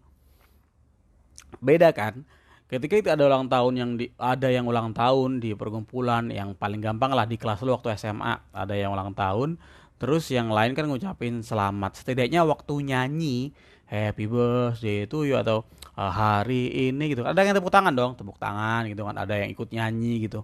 Beda 1.62 1.94
kan? 1.94 2.26
Ketika 2.66 2.98
itu 2.98 3.08
ada 3.12 3.28
ulang 3.28 3.46
tahun 3.46 3.72
yang 3.78 3.90
di, 3.94 4.10
ada 4.18 4.50
yang 4.50 4.66
ulang 4.66 4.90
tahun 4.90 5.38
di 5.38 5.54
perkumpulan 5.54 6.26
yang 6.32 6.58
paling 6.58 6.82
gampang 6.82 7.14
lah 7.14 7.22
di 7.22 7.38
kelas 7.38 7.62
lu 7.62 7.70
waktu 7.70 7.94
SMA 7.94 8.50
ada 8.50 8.74
yang 8.74 8.90
ulang 8.90 9.14
tahun 9.14 9.60
terus 10.02 10.26
yang 10.34 10.50
lain 10.50 10.74
kan 10.74 10.90
ngucapin 10.90 11.44
selamat. 11.46 12.02
Setidaknya 12.02 12.42
waktu 12.42 12.74
nyanyi 12.82 13.54
happy 13.88 14.24
birthday 14.28 15.04
itu 15.04 15.28
ya 15.28 15.44
atau 15.44 15.62
uh, 15.96 16.12
hari 16.12 16.90
ini 16.90 17.12
gitu. 17.12 17.22
Ada 17.24 17.44
yang 17.44 17.56
tepuk 17.56 17.72
tangan 17.72 17.92
dong 17.92 18.16
tepuk 18.16 18.36
tangan 18.40 18.88
gitu 18.88 19.04
kan. 19.04 19.16
Ada 19.16 19.44
yang 19.44 19.50
ikut 19.52 19.68
nyanyi 19.70 20.26
gitu. 20.26 20.42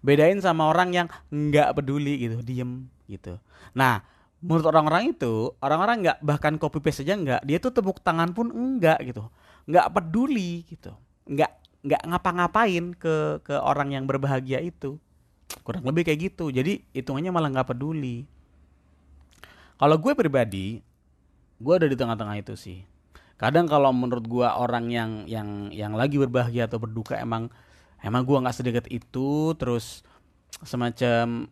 Bedain 0.00 0.40
sama 0.40 0.68
orang 0.68 0.90
yang 0.96 1.06
nggak 1.28 1.76
peduli 1.76 2.16
gitu 2.28 2.40
diem 2.40 2.88
gitu. 3.06 3.36
Nah 3.76 4.02
menurut 4.40 4.66
orang-orang 4.72 5.12
itu 5.12 5.52
orang-orang 5.60 5.96
nggak 6.00 6.18
bahkan 6.24 6.56
copy 6.56 6.80
paste 6.80 7.04
aja 7.04 7.12
nggak 7.12 7.42
dia 7.44 7.60
tuh 7.60 7.76
tepuk 7.76 8.00
tangan 8.00 8.32
pun 8.32 8.48
enggak 8.50 8.98
gitu. 9.04 9.28
Nggak 9.68 9.86
peduli 9.92 10.64
gitu. 10.66 10.96
Nggak 11.28 11.52
nggak 11.80 12.02
ngapa-ngapain 12.12 12.92
ke 12.96 13.44
ke 13.44 13.54
orang 13.56 13.92
yang 13.92 14.04
berbahagia 14.04 14.60
itu. 14.60 14.96
Kurang 15.66 15.84
lebih 15.84 16.06
kayak 16.06 16.32
gitu. 16.32 16.48
Jadi 16.48 16.84
hitungannya 16.96 17.30
malah 17.34 17.50
nggak 17.52 17.76
peduli. 17.76 18.24
Kalau 19.80 19.96
gue 19.96 20.12
pribadi 20.12 20.84
gue 21.60 21.74
ada 21.76 21.86
di 21.86 21.96
tengah-tengah 21.96 22.36
itu 22.40 22.56
sih. 22.56 22.82
Kadang 23.36 23.68
kalau 23.68 23.92
menurut 23.92 24.24
gue 24.24 24.48
orang 24.48 24.88
yang 24.88 25.10
yang 25.28 25.72
yang 25.72 25.92
lagi 25.96 26.16
berbahagia 26.20 26.68
atau 26.68 26.80
berduka 26.80 27.16
emang 27.16 27.48
emang 28.04 28.24
gue 28.24 28.36
nggak 28.36 28.56
sedekat 28.56 28.86
itu 28.88 29.52
terus 29.56 30.04
semacam 30.64 31.48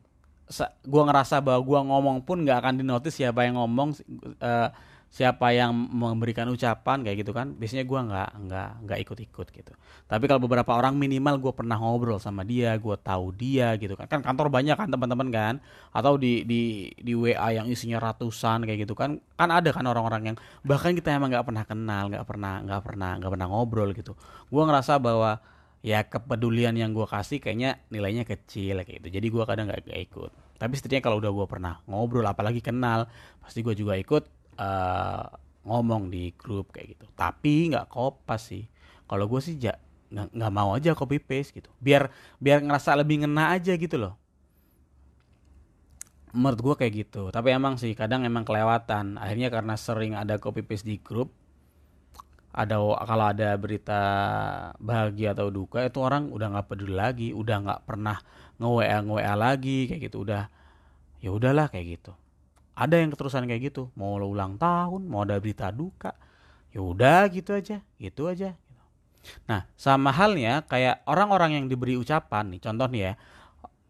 gue 0.84 1.02
ngerasa 1.04 1.44
bahwa 1.44 1.60
gue 1.60 1.80
ngomong 1.92 2.18
pun 2.24 2.44
nggak 2.44 2.58
akan 2.64 2.74
dinotis 2.80 3.20
siapa 3.20 3.44
yang 3.44 3.60
ngomong 3.60 3.96
uh, 4.40 4.68
siapa 5.08 5.56
yang 5.56 5.72
memberikan 5.72 6.44
ucapan 6.52 7.00
kayak 7.00 7.24
gitu 7.24 7.32
kan 7.32 7.56
biasanya 7.56 7.88
gue 7.88 8.00
nggak 8.12 8.30
nggak 8.44 8.70
nggak 8.84 8.98
ikut-ikut 9.08 9.46
gitu. 9.56 9.72
Tapi 10.04 10.24
kalau 10.28 10.40
beberapa 10.44 10.76
orang 10.76 11.00
minimal 11.00 11.40
gue 11.40 11.52
pernah 11.56 11.80
ngobrol 11.80 12.20
sama 12.20 12.44
dia 12.44 12.76
gue 12.76 12.96
tahu 13.00 13.32
dia 13.32 13.72
gitu 13.80 13.96
kan. 13.96 14.04
Kan 14.04 14.20
kantor 14.20 14.52
banyak 14.52 14.76
kan 14.76 14.92
teman-teman 14.92 15.28
kan. 15.32 15.54
Atau 15.96 16.20
di 16.20 16.44
di 16.44 16.92
di 17.00 17.16
WA 17.16 17.56
yang 17.56 17.66
isinya 17.72 17.96
ratusan 18.04 18.68
kayak 18.68 18.84
gitu 18.84 18.92
kan. 18.92 19.16
Kan 19.40 19.48
ada 19.48 19.72
kan 19.72 19.88
orang-orang 19.88 20.32
yang 20.34 20.36
bahkan 20.60 20.92
kita 20.92 21.16
emang 21.16 21.32
nggak 21.32 21.44
pernah 21.48 21.64
kenal 21.64 22.04
nggak 22.12 22.24
pernah 22.28 22.54
nggak 22.60 22.82
pernah 22.84 23.10
nggak 23.16 23.32
pernah 23.32 23.46
ngobrol 23.48 23.90
gitu. 23.96 24.12
Gue 24.52 24.62
ngerasa 24.68 25.00
bahwa 25.00 25.40
ya 25.80 26.04
kepedulian 26.04 26.76
yang 26.76 26.92
gue 26.92 27.08
kasih 27.08 27.40
kayaknya 27.40 27.80
nilainya 27.88 28.28
kecil 28.28 28.84
kayak 28.84 29.00
gitu. 29.00 29.08
Jadi 29.08 29.26
gue 29.32 29.44
kadang 29.48 29.72
nggak 29.72 29.88
ikut. 29.88 30.30
Tapi 30.58 30.72
setidaknya 30.76 31.02
kalau 31.06 31.16
udah 31.22 31.32
gue 31.32 31.46
pernah 31.48 31.80
ngobrol 31.88 32.26
apalagi 32.28 32.60
kenal 32.60 33.08
pasti 33.40 33.64
gue 33.64 33.72
juga 33.72 33.96
ikut 33.96 34.37
uh, 34.58 35.24
ngomong 35.64 36.10
di 36.12 36.34
grup 36.34 36.74
kayak 36.74 36.98
gitu. 36.98 37.06
Tapi 37.14 37.72
nggak 37.72 37.88
kopas 37.88 38.50
sih. 38.52 38.64
Kalau 39.08 39.24
gue 39.30 39.40
sih 39.40 39.56
ja, 39.56 39.76
nggak 40.12 40.52
mau 40.52 40.76
aja 40.76 40.92
copy 40.92 41.22
paste 41.22 41.60
gitu. 41.60 41.70
Biar 41.80 42.12
biar 42.42 42.60
ngerasa 42.64 42.96
lebih 42.98 43.24
ngena 43.24 43.54
aja 43.56 43.72
gitu 43.76 43.96
loh. 43.96 44.14
Menurut 46.32 46.60
gue 46.60 46.74
kayak 46.84 46.92
gitu. 47.08 47.22
Tapi 47.32 47.48
emang 47.56 47.80
sih 47.80 47.92
kadang 47.96 48.24
emang 48.24 48.44
kelewatan. 48.44 49.16
Akhirnya 49.16 49.48
karena 49.48 49.74
sering 49.76 50.12
ada 50.16 50.36
copy 50.36 50.64
paste 50.64 50.88
di 50.88 51.00
grup 51.00 51.32
ada 52.48 52.80
kalau 52.80 53.26
ada 53.28 53.54
berita 53.60 54.00
bahagia 54.82 55.36
atau 55.36 55.52
duka 55.52 55.84
itu 55.84 56.00
orang 56.02 56.32
udah 56.32 56.58
nggak 56.58 56.66
peduli 56.66 56.96
lagi 56.96 57.28
udah 57.30 57.56
nggak 57.60 57.80
pernah 57.86 58.18
nge 58.58 58.66
WA 58.66 58.98
nge 59.04 59.34
lagi 59.36 59.78
kayak 59.86 60.00
gitu. 60.10 60.26
Udah 60.26 60.50
ya 61.22 61.30
udahlah 61.30 61.70
kayak 61.70 62.00
gitu 62.00 62.12
ada 62.78 62.94
yang 62.94 63.10
keterusan 63.10 63.50
kayak 63.50 63.74
gitu. 63.74 63.90
Mau 63.98 64.22
lo 64.22 64.30
ulang 64.30 64.54
tahun 64.54 65.02
mau 65.10 65.26
ada 65.26 65.34
berita 65.42 65.74
duka 65.74 66.14
ya 66.70 66.78
udah 66.78 67.26
gitu 67.34 67.58
aja 67.58 67.82
gitu 67.98 68.30
aja. 68.30 68.54
Nah 69.50 69.66
sama 69.74 70.14
halnya 70.14 70.62
kayak 70.62 71.02
orang-orang 71.10 71.58
yang 71.58 71.64
diberi 71.66 71.98
ucapan 71.98 72.54
nih 72.54 72.60
contoh 72.62 72.86
nih 72.86 73.02
ya 73.02 73.12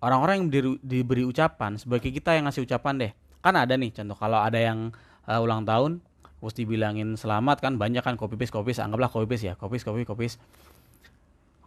orang-orang 0.01 0.35
yang 0.41 0.49
diberi, 0.49 0.73
diberi 0.81 1.23
ucapan 1.29 1.77
sebagai 1.77 2.09
kita 2.09 2.33
yang 2.33 2.49
ngasih 2.49 2.65
ucapan 2.65 2.95
deh. 2.97 3.13
Kan 3.45 3.61
ada 3.61 3.77
nih 3.77 3.93
contoh 3.93 4.17
kalau 4.17 4.41
ada 4.41 4.57
yang 4.57 4.97
uh, 5.29 5.39
ulang 5.45 5.69
tahun 5.69 6.01
terus 6.39 6.55
dibilangin 6.55 7.19
selamat 7.19 7.59
kan 7.59 7.75
banyak 7.77 8.01
kan 8.01 8.15
copy 8.15 8.39
paste 8.39 8.55
copy 8.55 8.71
paste 8.71 8.83
anggaplah 8.87 9.11
copy 9.11 9.27
paste 9.27 9.53
ya 9.53 9.55
copy 9.59 9.77
paste 9.77 9.87
copy 9.91 10.03
copy 10.07 10.27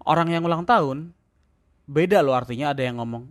orang 0.08 0.32
yang 0.32 0.48
ulang 0.48 0.64
tahun 0.64 1.12
beda 1.92 2.24
loh 2.24 2.32
artinya 2.32 2.72
ada 2.72 2.80
yang 2.80 3.04
ngomong 3.04 3.28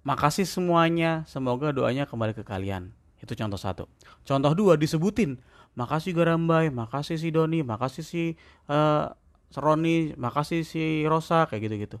makasih 0.00 0.48
semuanya 0.48 1.28
semoga 1.28 1.76
doanya 1.76 2.08
kembali 2.08 2.32
ke 2.32 2.40
kalian 2.40 2.88
itu 3.22 3.32
contoh 3.38 3.56
satu. 3.56 3.84
Contoh 4.26 4.52
dua 4.52 4.74
disebutin. 4.74 5.38
Makasih 5.72 6.12
Garambai, 6.12 6.68
makasih 6.68 7.16
si 7.16 7.32
Doni, 7.32 7.64
makasih 7.64 8.04
si 8.04 8.22
uh, 8.68 9.08
Roni, 9.56 10.12
makasih 10.20 10.68
si 10.68 11.08
Rosa 11.08 11.48
kayak 11.48 11.70
gitu-gitu. 11.70 11.98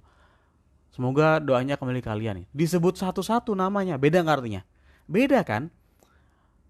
Semoga 0.92 1.40
doanya 1.40 1.80
kembali 1.80 2.04
kalian. 2.04 2.44
Disebut 2.52 3.00
satu-satu 3.00 3.56
namanya, 3.56 3.96
beda 3.96 4.20
nggak 4.20 4.36
artinya? 4.44 4.62
Beda 5.08 5.40
kan? 5.40 5.72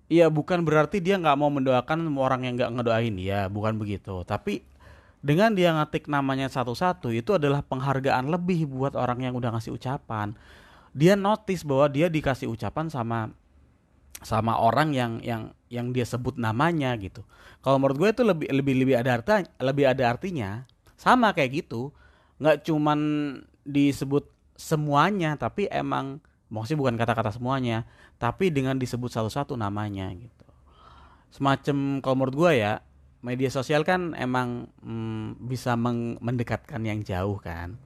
Iya 0.06 0.28
bukan 0.28 0.62
berarti 0.62 1.00
dia 1.00 1.16
nggak 1.18 1.36
mau 1.40 1.48
mendoakan 1.48 2.06
orang 2.20 2.44
yang 2.46 2.54
nggak 2.60 2.70
ngedoain 2.70 3.16
ya 3.18 3.48
bukan 3.50 3.80
begitu. 3.80 4.22
Tapi 4.22 4.62
dengan 5.24 5.56
dia 5.56 5.72
ngetik 5.72 6.06
namanya 6.06 6.52
satu-satu 6.52 7.10
itu 7.10 7.34
adalah 7.34 7.64
penghargaan 7.64 8.28
lebih 8.28 8.68
buat 8.68 8.92
orang 8.94 9.24
yang 9.26 9.34
udah 9.34 9.56
ngasih 9.56 9.72
ucapan. 9.74 10.36
Dia 10.92 11.16
notice 11.16 11.64
bahwa 11.64 11.88
dia 11.88 12.12
dikasih 12.12 12.46
ucapan 12.46 12.92
sama 12.92 13.32
sama 14.20 14.60
orang 14.60 14.92
yang 14.92 15.12
yang 15.24 15.56
yang 15.72 15.90
dia 15.96 16.04
sebut 16.04 16.36
namanya 16.36 16.92
gitu. 17.00 17.24
Kalau 17.64 17.80
menurut 17.80 17.96
gue 17.96 18.08
itu 18.12 18.22
lebih 18.22 18.48
lebih 18.52 18.74
lebih 18.84 18.94
ada 19.00 19.10
arti 19.16 19.48
lebih 19.58 19.84
ada 19.88 20.04
artinya. 20.12 20.68
Sama 21.00 21.32
kayak 21.32 21.64
gitu. 21.64 21.90
nggak 22.42 22.66
cuman 22.66 22.98
disebut 23.62 24.26
semuanya 24.58 25.38
tapi 25.38 25.70
emang 25.70 26.18
maksudnya 26.50 26.82
bukan 26.82 26.98
kata-kata 26.98 27.30
semuanya, 27.30 27.86
tapi 28.18 28.50
dengan 28.50 28.74
disebut 28.74 29.14
satu-satu 29.14 29.54
namanya 29.54 30.10
gitu. 30.10 30.46
Semacam 31.30 32.02
kalau 32.02 32.16
menurut 32.18 32.34
gue 32.34 32.52
ya, 32.66 32.82
media 33.22 33.46
sosial 33.46 33.86
kan 33.86 34.12
emang 34.18 34.66
mm, 34.82 35.38
bisa 35.46 35.78
mendekatkan 36.18 36.82
yang 36.82 37.06
jauh 37.06 37.38
kan 37.38 37.78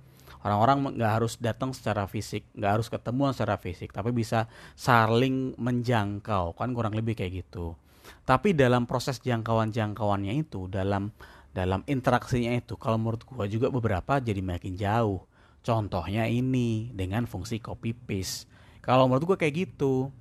orang-orang 0.44 0.98
nggak 0.98 1.12
harus 1.20 1.38
datang 1.40 1.72
secara 1.72 2.04
fisik 2.10 2.48
nggak 2.52 2.72
harus 2.80 2.88
ketemu 2.90 3.32
secara 3.32 3.56
fisik 3.56 3.94
tapi 3.94 4.10
bisa 4.12 4.50
saling 4.74 5.56
menjangkau. 5.56 6.56
Kan 6.58 6.74
kurang 6.76 6.92
lebih 6.92 7.16
kayak 7.16 7.46
gitu. 7.46 7.78
Tapi 8.26 8.52
dalam 8.52 8.84
proses 8.84 9.22
jangkauan 9.22 9.70
jangkauannya 9.70 10.34
itu 10.36 10.66
dalam 10.66 11.14
dalam 11.54 11.80
interaksinya 11.88 12.52
itu 12.52 12.76
kalau 12.76 13.00
menurut 13.00 13.24
gua 13.24 13.48
juga 13.48 13.72
beberapa 13.72 14.20
jadi 14.20 14.42
makin 14.44 14.76
jauh. 14.76 15.24
Contohnya 15.64 16.28
ini 16.30 16.92
dengan 16.94 17.24
fungsi 17.26 17.58
copy 17.58 17.96
paste. 17.96 18.46
Kalau 18.84 19.10
menurut 19.10 19.34
gua 19.34 19.38
kayak 19.40 19.66
gitu 19.66 20.14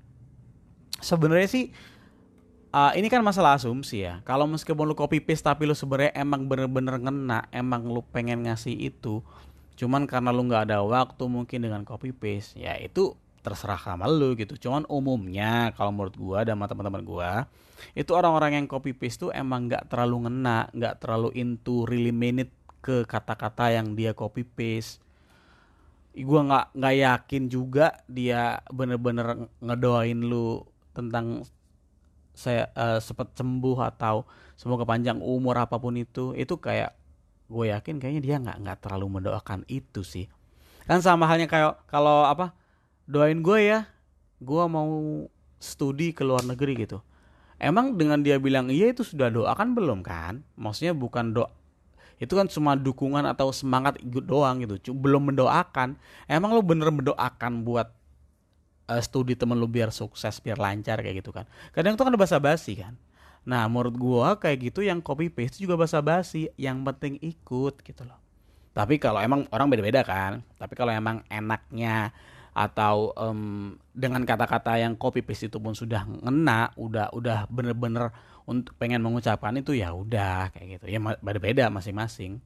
sebenarnya 1.03 1.49
sih 1.51 1.65
uh, 2.75 2.91
ini 2.95 3.07
kan 3.07 3.23
masalah 3.23 3.55
asumsi 3.55 4.03
ya. 4.03 4.19
Kalau 4.27 4.43
meskipun 4.47 4.83
lu 4.83 4.95
copy 4.95 5.23
paste 5.23 5.47
tapi 5.47 5.63
lu 5.63 5.73
sebenarnya 5.73 6.11
emang 6.19 6.47
bener-bener 6.47 6.99
ngena, 6.99 7.47
emang 7.55 7.87
lu 7.87 8.03
pengen 8.11 8.43
ngasih 8.43 8.75
itu, 8.75 9.23
cuman 9.75 10.07
karena 10.07 10.31
lu 10.31 10.47
nggak 10.47 10.71
ada 10.71 10.79
waktu 10.83 11.23
mungkin 11.27 11.67
dengan 11.67 11.83
copy 11.83 12.15
paste 12.15 12.55
ya 12.55 12.79
itu 12.79 13.15
terserah 13.45 13.77
sama 13.77 14.09
lu 14.09 14.33
gitu. 14.33 14.57
Cuman 14.57 14.89
umumnya 14.89 15.69
kalau 15.77 15.93
menurut 15.93 16.17
gua 16.17 16.41
dan 16.41 16.57
teman-teman 16.57 17.05
gua 17.05 17.31
itu 17.93 18.09
orang-orang 18.15 18.57
yang 18.57 18.65
copy 18.65 18.97
paste 18.97 19.29
tuh 19.29 19.31
emang 19.35 19.69
nggak 19.69 19.91
terlalu 19.91 20.25
ngena 20.25 20.71
nggak 20.73 20.95
terlalu 20.97 21.29
into 21.37 21.85
really 21.85 22.09
minute 22.09 22.49
ke 22.81 23.05
kata-kata 23.05 23.69
yang 23.69 23.93
dia 23.93 24.17
copy 24.17 24.41
paste. 24.41 24.97
Gua 26.17 26.41
nggak 26.47 26.65
nggak 26.73 26.95
yakin 26.95 27.43
juga 27.51 28.01
dia 28.09 28.63
bener-bener 28.73 29.51
ngedoain 29.61 30.17
lu 30.25 30.65
tentang 30.95 31.45
saya 32.35 32.71
uh, 32.75 32.99
sempat 32.99 33.31
sembuh 33.35 33.79
atau 33.93 34.27
semoga 34.57 34.83
panjang 34.87 35.21
umur 35.21 35.59
apa 35.61 35.77
pun 35.77 35.93
itu. 35.99 36.33
Itu 36.33 36.57
kayak 36.57 37.04
gue 37.45 37.65
yakin 37.69 38.01
kayaknya 38.01 38.21
dia 38.21 38.35
nggak 38.41 38.57
nggak 38.65 38.77
terlalu 38.81 39.21
mendoakan 39.21 39.63
itu 39.69 40.01
sih. 40.01 40.25
Kan 40.85 41.01
sama 41.01 41.29
halnya 41.29 41.49
kayak 41.49 41.85
kalau 41.89 42.25
apa 42.25 42.53
doain 43.05 43.41
gue 43.41 43.59
ya 43.61 43.89
gue 44.41 44.63
mau 44.69 45.25
studi 45.61 46.13
ke 46.13 46.25
luar 46.25 46.45
negeri 46.45 46.85
gitu. 46.85 47.01
Emang 47.55 47.95
dengan 47.95 48.19
dia 48.19 48.35
bilang 48.41 48.67
iya 48.67 48.91
itu 48.91 49.05
sudah 49.05 49.31
doakan 49.31 49.73
belum 49.77 49.99
kan? 50.03 50.43
Maksudnya 50.57 50.93
bukan 50.97 51.33
doa 51.33 51.49
itu 52.15 52.31
kan 52.31 52.47
cuma 52.47 52.79
dukungan 52.79 53.27
atau 53.27 53.51
semangat 53.51 53.99
doang 54.03 54.63
gitu 54.63 54.95
belum 54.95 55.33
mendoakan. 55.33 55.99
Emang 56.31 56.55
lo 56.55 56.63
bener 56.63 56.89
mendoakan 56.89 57.67
buat 57.67 57.91
uh, 58.87 59.01
studi 59.03 59.35
temen 59.35 59.59
lu 59.59 59.67
biar 59.67 59.91
sukses 59.91 60.39
biar 60.39 60.55
lancar 60.57 61.03
kayak 61.03 61.21
gitu 61.23 61.35
kan? 61.35 61.45
Kadang 61.75 61.99
itu 61.99 62.03
kan 62.03 62.15
bahasa 62.15 62.39
basi 62.39 62.79
kan 62.79 62.95
Nah, 63.45 63.69
menurut 63.69 63.95
gua 63.95 64.41
kayak 64.41 64.73
gitu 64.73 64.81
yang 64.81 65.05
copy 65.05 65.29
paste 65.29 65.61
juga 65.61 65.77
basa-basi, 65.77 66.49
yang 66.57 66.81
penting 66.81 67.21
ikut 67.21 67.85
gitu 67.85 68.01
loh. 68.01 68.17
Tapi 68.73 68.97
kalau 68.97 69.21
emang 69.21 69.45
orang 69.53 69.69
beda-beda 69.69 70.01
kan. 70.01 70.41
Tapi 70.57 70.73
kalau 70.73 70.91
emang 70.91 71.21
enaknya 71.29 72.11
atau 72.55 73.13
um, 73.15 73.75
dengan 73.93 74.25
kata-kata 74.25 74.81
yang 74.81 74.97
copy 74.97 75.21
paste 75.21 75.47
itu 75.47 75.61
pun 75.61 75.77
sudah 75.77 76.09
ngena, 76.09 76.73
udah 76.75 77.13
udah 77.13 77.45
bener-bener 77.47 78.09
untuk 78.49 78.73
pengen 78.81 79.05
mengucapkan 79.05 79.53
itu 79.61 79.77
ya 79.77 79.93
udah 79.93 80.49
kayak 80.49 80.81
gitu. 80.81 80.85
Ya 80.89 80.99
beda-beda 80.99 81.69
masing-masing. 81.69 82.41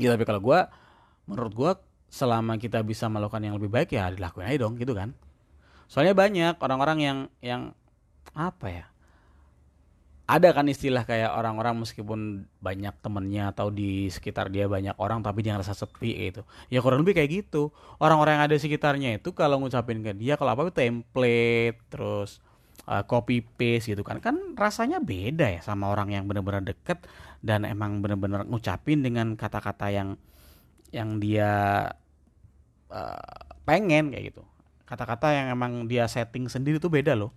Ya 0.00 0.08
tapi 0.16 0.24
kalau 0.24 0.40
gua 0.40 0.72
menurut 1.28 1.52
gua 1.52 1.72
selama 2.08 2.56
kita 2.56 2.80
bisa 2.80 3.12
melakukan 3.12 3.44
yang 3.44 3.60
lebih 3.60 3.68
baik 3.68 3.92
ya 3.92 4.08
dilakuin 4.08 4.48
aja 4.48 4.58
dong 4.64 4.80
gitu 4.80 4.96
kan. 4.96 5.12
Soalnya 5.86 6.16
banyak 6.16 6.54
orang-orang 6.64 6.98
yang 7.04 7.18
yang 7.44 7.62
apa 8.32 8.66
ya? 8.72 8.86
Ada 10.26 10.50
kan 10.50 10.66
istilah 10.66 11.06
kayak 11.06 11.38
orang-orang 11.38 11.78
meskipun 11.86 12.50
banyak 12.58 12.90
temennya 12.98 13.54
atau 13.54 13.70
di 13.70 14.10
sekitar 14.10 14.50
dia 14.50 14.66
banyak 14.66 14.98
orang 14.98 15.22
tapi 15.22 15.46
dia 15.46 15.54
ngerasa 15.54 15.78
sepi 15.78 16.18
gitu. 16.18 16.42
Ya 16.66 16.82
kurang 16.82 17.06
lebih 17.06 17.14
kayak 17.14 17.30
gitu. 17.30 17.70
Orang-orang 18.02 18.42
yang 18.42 18.44
ada 18.50 18.54
di 18.58 18.62
sekitarnya 18.62 19.22
itu 19.22 19.30
kalau 19.30 19.62
ngucapin 19.62 20.02
ke 20.02 20.18
dia 20.18 20.34
kalau 20.34 20.58
apa 20.58 20.74
template 20.74 21.78
terus 21.86 22.42
uh, 22.90 23.06
copy 23.06 23.38
paste 23.38 23.94
gitu 23.94 24.02
kan 24.02 24.18
kan 24.18 24.34
rasanya 24.58 24.98
beda 24.98 25.46
ya 25.46 25.60
sama 25.62 25.94
orang 25.94 26.10
yang 26.10 26.26
benar-benar 26.26 26.66
deket 26.66 27.06
dan 27.38 27.62
emang 27.62 28.02
benar-benar 28.02 28.50
ngucapin 28.50 29.06
dengan 29.06 29.38
kata-kata 29.38 29.94
yang 29.94 30.18
yang 30.90 31.22
dia 31.22 31.86
uh, 32.90 33.40
pengen 33.62 34.10
kayak 34.10 34.34
gitu. 34.34 34.42
Kata-kata 34.90 35.30
yang 35.38 35.54
emang 35.54 35.86
dia 35.86 36.10
setting 36.10 36.50
sendiri 36.50 36.82
tuh 36.82 36.90
beda 36.90 37.14
loh. 37.14 37.30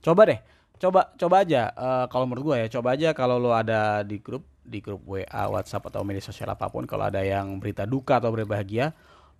Coba 0.00 0.24
deh 0.24 0.40
coba 0.82 1.14
coba 1.14 1.46
aja 1.46 1.70
uh, 1.78 2.10
kalau 2.10 2.26
menurut 2.26 2.42
gue 2.50 2.56
ya 2.66 2.68
coba 2.74 2.98
aja 2.98 3.14
kalau 3.14 3.38
lo 3.38 3.54
ada 3.54 4.02
di 4.02 4.18
grup 4.18 4.42
di 4.62 4.78
grup 4.78 5.02
WA, 5.06 5.26
WhatsApp 5.50 5.90
atau 5.90 6.06
media 6.06 6.22
sosial 6.22 6.50
apa 6.50 6.70
pun 6.70 6.86
kalau 6.86 7.10
ada 7.10 7.18
yang 7.22 7.58
berita 7.58 7.82
duka 7.82 8.22
atau 8.22 8.30
berita 8.30 8.46
bahagia, 8.46 8.86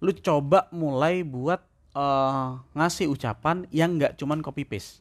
lu 0.02 0.10
coba 0.18 0.66
mulai 0.74 1.22
buat 1.22 1.62
uh, 1.94 2.58
ngasih 2.74 3.06
ucapan 3.06 3.64
yang 3.70 3.96
nggak 3.96 4.18
cuman 4.18 4.42
copy 4.42 4.66
paste. 4.66 4.98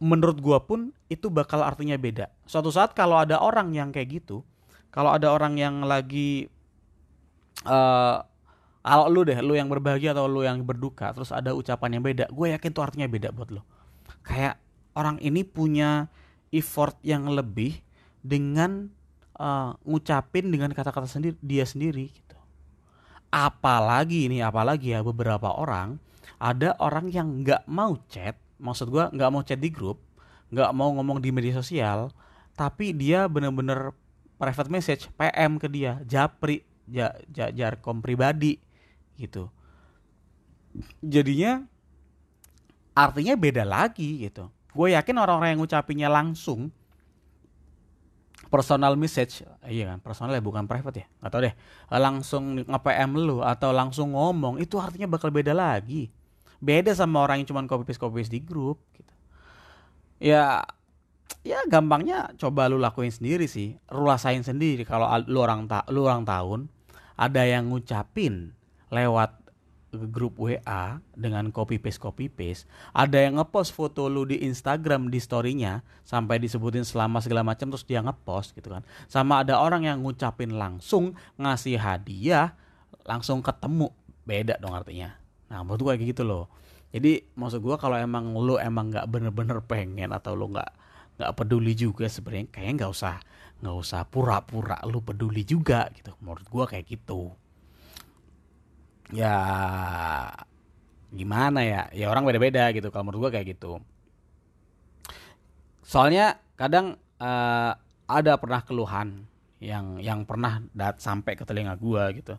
Menurut 0.00 0.40
gua 0.40 0.64
pun 0.64 0.92
itu 1.08 1.28
bakal 1.28 1.64
artinya 1.64 1.96
beda. 1.96 2.32
Suatu 2.48 2.72
saat 2.72 2.92
kalau 2.96 3.20
ada 3.20 3.40
orang 3.40 3.72
yang 3.76 3.92
kayak 3.92 4.24
gitu, 4.24 4.40
kalau 4.88 5.12
ada 5.12 5.32
orang 5.32 5.56
yang 5.60 5.84
lagi 5.84 6.48
uh, 7.68 8.24
kalau 8.80 9.06
lu 9.10 9.20
deh, 9.26 9.36
lu 9.42 9.52
yang 9.52 9.68
berbahagia 9.68 10.16
atau 10.16 10.30
lu 10.30 10.46
yang 10.46 10.62
berduka, 10.62 11.12
terus 11.12 11.28
ada 11.28 11.52
ucapan 11.52 11.98
yang 11.98 12.04
beda, 12.04 12.24
gue 12.30 12.46
yakin 12.56 12.70
tuh 12.70 12.84
artinya 12.86 13.08
beda 13.10 13.34
buat 13.34 13.50
lo. 13.50 13.66
Kayak 14.22 14.62
orang 14.96 15.20
ini 15.20 15.44
punya 15.44 16.08
effort 16.50 16.96
yang 17.04 17.28
lebih 17.28 17.78
dengan 18.24 18.88
uh, 19.36 19.76
ngucapin 19.84 20.48
dengan 20.48 20.72
kata-kata 20.72 21.06
sendiri 21.06 21.36
dia 21.44 21.68
sendiri 21.68 22.10
gitu. 22.10 22.38
Apalagi 23.28 24.32
ini 24.32 24.40
apalagi 24.40 24.96
ya 24.96 25.04
beberapa 25.04 25.52
orang 25.52 26.00
ada 26.40 26.74
orang 26.80 27.12
yang 27.12 27.44
nggak 27.44 27.68
mau 27.68 28.00
chat, 28.08 28.40
maksud 28.56 28.88
gua 28.88 29.12
nggak 29.12 29.30
mau 29.30 29.44
chat 29.44 29.60
di 29.60 29.68
grup 29.68 30.06
nggak 30.50 30.70
mau 30.74 30.94
ngomong 30.94 31.18
di 31.18 31.34
media 31.34 31.58
sosial 31.58 32.14
tapi 32.54 32.94
dia 32.94 33.26
bener-bener 33.26 33.90
private 34.38 34.70
message 34.70 35.02
PM 35.18 35.58
ke 35.58 35.66
dia 35.66 35.98
japri 36.06 36.62
ja, 36.86 37.10
ja, 37.34 37.50
jarkom 37.50 37.98
pribadi 37.98 38.62
gitu 39.18 39.50
jadinya 41.02 41.66
artinya 42.94 43.34
beda 43.34 43.66
lagi 43.66 44.22
gitu 44.22 44.46
gue 44.76 44.92
yakin 44.92 45.16
orang-orang 45.16 45.56
yang 45.56 45.60
ngucapinnya 45.64 46.08
langsung 46.12 46.68
personal 48.46 48.94
message 48.94 49.42
iya 49.66 49.90
kan 49.90 49.98
personal 49.98 50.30
ya 50.30 50.44
bukan 50.44 50.70
private 50.70 51.02
ya 51.02 51.06
atau 51.18 51.42
deh 51.42 51.54
langsung 51.90 52.62
nge-PM 52.62 53.10
lu 53.18 53.42
atau 53.42 53.74
langsung 53.74 54.14
ngomong 54.14 54.62
itu 54.62 54.78
artinya 54.78 55.10
bakal 55.10 55.30
beda 55.32 55.56
lagi. 55.56 56.10
Beda 56.56 56.96
sama 56.96 57.20
orang 57.20 57.44
yang 57.44 57.48
cuma 57.52 57.60
copy 57.68 57.84
paste 57.84 58.00
copy 58.00 58.24
paste 58.24 58.32
di 58.32 58.40
grup 58.40 58.80
gitu. 58.96 59.12
Ya 60.16 60.64
ya 61.44 61.62
gampangnya 61.68 62.32
coba 62.40 62.66
lu 62.66 62.80
lakuin 62.80 63.12
sendiri 63.12 63.46
sih 63.46 63.78
lu 63.94 64.08
sendiri 64.18 64.82
kalau 64.82 65.06
lu 65.30 65.38
orang 65.38 65.70
ta 65.70 65.86
lu 65.94 66.06
orang 66.06 66.26
tahun 66.26 66.66
ada 67.14 67.42
yang 67.46 67.70
ngucapin 67.70 68.50
lewat 68.90 69.45
grup 70.04 70.36
WA 70.36 71.00
dengan 71.16 71.48
copy 71.48 71.80
paste 71.80 71.98
copy 71.98 72.28
paste 72.28 72.68
ada 72.92 73.16
yang 73.16 73.40
ngepost 73.40 73.72
foto 73.72 74.06
lu 74.12 74.28
di 74.28 74.44
Instagram 74.44 75.08
di 75.08 75.16
storynya 75.16 75.80
sampai 76.04 76.36
disebutin 76.38 76.84
selama 76.84 77.24
segala 77.24 77.42
macam 77.42 77.72
terus 77.72 77.82
dia 77.82 78.04
ngepost 78.04 78.54
gitu 78.54 78.70
kan. 78.70 78.84
Sama 79.08 79.42
ada 79.42 79.58
orang 79.58 79.88
yang 79.88 80.04
ngucapin 80.04 80.54
langsung 80.54 81.16
ngasih 81.40 81.80
hadiah 81.80 82.54
langsung 83.06 83.40
ketemu. 83.40 83.90
Beda 84.26 84.58
dong 84.58 84.74
artinya. 84.74 85.14
Nah 85.48 85.62
menurut 85.62 85.80
gue 85.82 85.92
kayak 85.98 86.10
gitu 86.16 86.22
loh. 86.26 86.50
Jadi 86.94 87.26
maksud 87.34 87.60
gue 87.62 87.76
kalau 87.76 87.98
emang 87.98 88.32
lu 88.38 88.56
emang 88.56 88.90
nggak 88.90 89.06
bener-bener 89.10 89.58
pengen 89.64 90.14
atau 90.14 90.32
lu 90.38 90.50
nggak 90.50 90.70
nggak 91.16 91.32
peduli 91.32 91.72
juga 91.72 92.06
sebenarnya 92.06 92.52
kayaknya 92.52 92.74
nggak 92.84 92.92
usah 92.92 93.16
nggak 93.64 93.76
usah 93.76 94.00
pura-pura 94.04 94.78
lu 94.84 95.00
peduli 95.00 95.42
juga 95.42 95.88
gitu. 95.92 96.12
Menurut 96.22 96.46
gue 96.46 96.64
kayak 96.64 96.86
gitu 96.86 97.34
ya 99.10 99.34
gimana 101.14 101.60
ya? 101.62 101.82
Ya 101.94 102.06
orang 102.10 102.26
beda-beda 102.26 102.70
gitu. 102.74 102.90
Kalau 102.90 103.10
menurut 103.10 103.28
gue 103.28 103.40
kayak 103.40 103.46
gitu. 103.58 103.78
Soalnya 105.86 106.42
kadang 106.58 106.98
uh, 107.22 107.72
ada 108.06 108.32
pernah 108.38 108.62
keluhan 108.62 109.26
yang 109.62 109.98
yang 110.02 110.28
pernah 110.28 110.60
dat 110.74 110.98
sampai 111.00 111.38
ke 111.38 111.46
telinga 111.46 111.78
gue 111.78 112.22
gitu. 112.22 112.34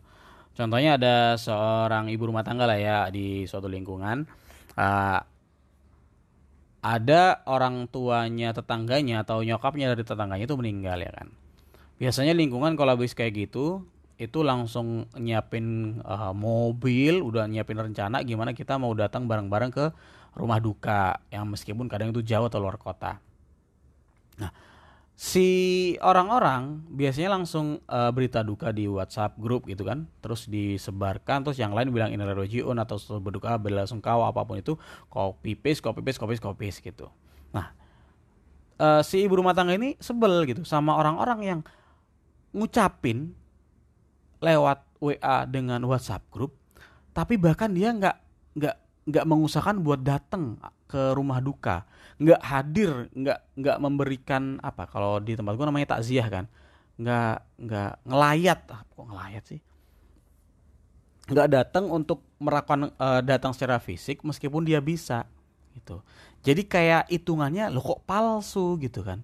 Contohnya 0.58 0.98
ada 0.98 1.38
seorang 1.38 2.10
ibu 2.10 2.26
rumah 2.26 2.42
tangga 2.42 2.66
lah 2.66 2.78
ya 2.78 2.98
di 3.14 3.46
suatu 3.46 3.70
lingkungan. 3.70 4.26
Uh, 4.74 5.20
ada 6.78 7.42
orang 7.50 7.90
tuanya 7.90 8.54
tetangganya 8.54 9.26
atau 9.26 9.42
nyokapnya 9.42 9.92
dari 9.94 10.06
tetangganya 10.06 10.46
itu 10.46 10.56
meninggal 10.58 10.98
ya 11.02 11.10
kan. 11.10 11.28
Biasanya 11.98 12.34
lingkungan 12.38 12.78
kalau 12.78 12.94
habis 12.94 13.14
kayak 13.14 13.48
gitu 13.48 13.82
itu 14.18 14.42
langsung 14.42 15.06
nyiapin 15.14 15.98
uh, 16.02 16.34
mobil, 16.34 17.22
udah 17.22 17.46
nyiapin 17.46 17.78
rencana 17.78 18.26
gimana 18.26 18.50
kita 18.50 18.74
mau 18.74 18.90
datang 18.90 19.30
bareng-bareng 19.30 19.70
ke 19.70 19.94
rumah 20.34 20.58
duka 20.58 21.22
yang 21.30 21.46
meskipun 21.46 21.86
kadang 21.86 22.10
itu 22.10 22.26
jauh 22.26 22.50
atau 22.50 22.58
luar 22.58 22.82
kota. 22.82 23.22
Nah, 24.42 24.50
si 25.14 25.46
orang-orang 26.02 26.82
biasanya 26.90 27.38
langsung 27.38 27.78
uh, 27.86 28.10
berita 28.10 28.42
duka 28.42 28.74
di 28.74 28.90
WhatsApp 28.90 29.38
grup 29.38 29.70
gitu 29.70 29.86
kan, 29.86 30.10
terus 30.18 30.50
disebarkan, 30.50 31.46
terus 31.46 31.62
yang 31.62 31.70
lain 31.70 31.94
bilang 31.94 32.10
ini 32.10 32.22
rojiun 32.22 32.74
atau 32.74 32.98
berduka 33.22 33.54
bela 33.54 33.86
sungkawa 33.86 34.34
apa 34.34 34.42
pun 34.42 34.58
itu 34.58 34.74
copy 35.10 35.54
paste, 35.54 35.78
copy 35.78 36.02
paste, 36.02 36.18
copy 36.18 36.34
paste, 36.34 36.42
copy 36.42 36.58
paste 36.58 36.80
gitu. 36.82 37.06
Nah, 37.54 37.70
uh, 38.82 39.02
si 39.06 39.22
ibu 39.22 39.38
rumah 39.38 39.54
tangga 39.54 39.78
ini 39.78 39.94
sebel 40.02 40.42
gitu 40.42 40.66
sama 40.66 40.98
orang-orang 40.98 41.40
yang 41.46 41.60
ngucapin 42.50 43.37
lewat 44.38 44.78
WA 44.98 45.46
dengan 45.46 45.82
WhatsApp 45.86 46.26
grup, 46.30 46.54
tapi 47.14 47.38
bahkan 47.38 47.70
dia 47.70 47.94
nggak 47.94 48.16
nggak 48.58 48.76
nggak 49.08 49.24
mengusahakan 49.24 49.80
buat 49.80 50.00
datang 50.02 50.58
ke 50.88 51.14
rumah 51.14 51.38
duka, 51.38 51.86
nggak 52.18 52.42
hadir, 52.42 52.90
nggak 53.14 53.38
nggak 53.58 53.76
memberikan 53.78 54.58
apa 54.60 54.88
kalau 54.90 55.22
di 55.22 55.38
tempat 55.38 55.54
gue 55.54 55.66
namanya 55.66 55.98
takziah 55.98 56.26
kan, 56.26 56.44
nggak 56.98 57.36
nggak 57.62 57.92
ngelayat, 58.04 58.60
ah, 58.70 58.82
kok 58.84 59.06
ngelayat 59.06 59.44
sih, 59.46 59.60
nggak 61.30 61.48
datang 61.48 61.84
untuk 61.92 62.24
merakukan 62.38 62.94
uh, 62.96 63.20
datang 63.20 63.52
secara 63.52 63.78
fisik 63.82 64.22
meskipun 64.22 64.64
dia 64.64 64.78
bisa 64.78 65.26
gitu. 65.74 66.02
Jadi 66.42 66.62
kayak 66.66 67.10
hitungannya 67.10 67.70
lo 67.70 67.82
kok 67.82 68.02
palsu? 68.06 68.78
gitu 68.78 69.02
kan 69.02 69.22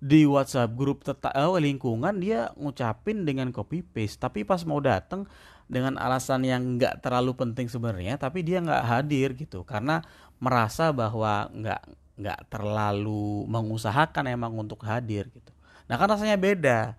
di 0.00 0.24
WhatsApp 0.24 0.72
grup 0.72 1.04
tetap 1.04 1.36
oh, 1.36 1.60
lingkungan 1.60 2.16
dia 2.16 2.48
ngucapin 2.56 3.28
dengan 3.28 3.52
copy 3.52 3.84
paste. 3.84 4.16
Tapi 4.16 4.48
pas 4.48 4.64
mau 4.64 4.80
datang 4.80 5.28
dengan 5.70 6.00
alasan 6.00 6.42
yang 6.42 6.80
nggak 6.80 7.04
terlalu 7.04 7.36
penting 7.36 7.70
sebenarnya 7.70 8.18
tapi 8.18 8.40
dia 8.40 8.64
nggak 8.64 8.84
hadir 8.88 9.36
gitu. 9.36 9.62
Karena 9.62 10.00
merasa 10.40 10.90
bahwa 10.90 11.52
nggak 11.52 11.82
nggak 12.20 12.40
terlalu 12.52 13.44
mengusahakan 13.48 14.24
emang 14.32 14.56
untuk 14.56 14.80
hadir 14.88 15.28
gitu. 15.28 15.52
Nah 15.86 16.00
kan 16.00 16.08
rasanya 16.08 16.40
beda 16.40 16.96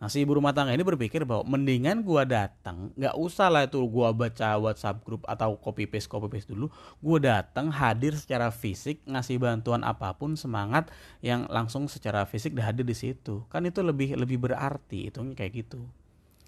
Nah 0.00 0.08
si 0.08 0.24
ibu 0.24 0.32
rumah 0.32 0.56
tangga 0.56 0.72
ini 0.72 0.80
berpikir 0.80 1.28
bahwa 1.28 1.44
mendingan 1.44 2.00
gua 2.00 2.24
datang, 2.24 2.88
nggak 2.96 3.20
usah 3.20 3.52
lah 3.52 3.68
itu 3.68 3.76
gua 3.84 4.16
baca 4.16 4.56
WhatsApp 4.56 5.04
grup 5.04 5.28
atau 5.28 5.60
copy 5.60 5.84
paste 5.84 6.08
copy 6.08 6.32
paste 6.32 6.56
dulu, 6.56 6.72
gua 7.04 7.20
datang 7.20 7.68
hadir 7.68 8.16
secara 8.16 8.48
fisik 8.48 9.04
ngasih 9.04 9.36
bantuan 9.36 9.84
apa 9.84 10.16
pun 10.16 10.40
semangat 10.40 10.88
yang 11.20 11.44
langsung 11.52 11.84
secara 11.84 12.24
fisik 12.24 12.56
hadir 12.56 12.88
di 12.88 12.96
situ. 12.96 13.44
Kan 13.52 13.68
itu 13.68 13.84
lebih 13.84 14.16
lebih 14.16 14.40
berarti 14.40 15.12
itu 15.12 15.20
kayak 15.36 15.68
gitu. 15.68 15.84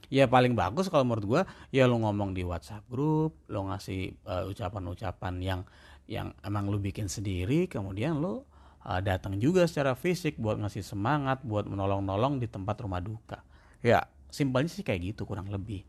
Ya 0.08 0.24
paling 0.24 0.56
bagus 0.56 0.88
kalau 0.88 1.04
menurut 1.04 1.24
gua 1.28 1.42
ya 1.68 1.84
lo 1.84 2.00
ngomong 2.00 2.32
di 2.32 2.48
WhatsApp 2.48 2.88
grup, 2.88 3.36
lo 3.52 3.68
ngasih 3.68 4.16
uh, 4.24 4.48
ucapan-ucapan 4.48 5.34
yang 5.44 5.60
yang 6.08 6.32
emang 6.40 6.72
lo 6.72 6.80
bikin 6.80 7.04
sendiri, 7.04 7.68
kemudian 7.68 8.16
lo 8.16 8.48
uh, 8.86 9.00
datang 9.02 9.38
juga 9.38 9.66
secara 9.66 9.94
fisik 9.94 10.38
buat 10.38 10.58
ngasih 10.58 10.82
semangat, 10.82 11.42
buat 11.42 11.66
menolong-nolong 11.66 12.42
di 12.42 12.46
tempat 12.50 12.78
rumah 12.82 13.02
duka. 13.02 13.42
Ya, 13.82 14.06
simpelnya 14.30 14.70
sih 14.70 14.86
kayak 14.86 15.14
gitu 15.14 15.26
kurang 15.26 15.50
lebih. 15.50 15.82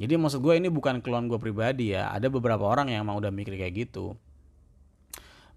Jadi 0.00 0.16
maksud 0.16 0.40
gue 0.40 0.56
ini 0.56 0.72
bukan 0.72 1.04
keluhan 1.04 1.28
gue 1.28 1.36
pribadi 1.36 1.92
ya, 1.94 2.10
ada 2.10 2.26
beberapa 2.32 2.64
orang 2.64 2.90
yang 2.90 3.04
emang 3.06 3.20
udah 3.20 3.30
mikir 3.30 3.54
kayak 3.54 3.86
gitu. 3.86 4.16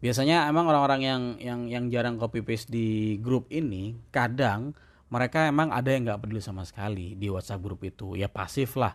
Biasanya 0.03 0.45
emang 0.51 0.67
orang-orang 0.67 1.01
yang 1.01 1.21
yang 1.39 1.61
yang 1.71 1.83
jarang 1.89 2.19
copy 2.19 2.43
paste 2.43 2.69
di 2.69 3.17
grup 3.23 3.47
ini, 3.49 3.95
kadang 4.11 4.75
mereka 5.07 5.47
emang 5.47 5.71
ada 5.71 5.87
yang 5.87 6.03
nggak 6.03 6.19
peduli 6.27 6.43
sama 6.43 6.67
sekali 6.67 7.15
di 7.15 7.31
WhatsApp 7.31 7.63
grup 7.63 7.81
itu, 7.87 8.19
ya 8.19 8.27
pasif 8.27 8.75
lah, 8.75 8.93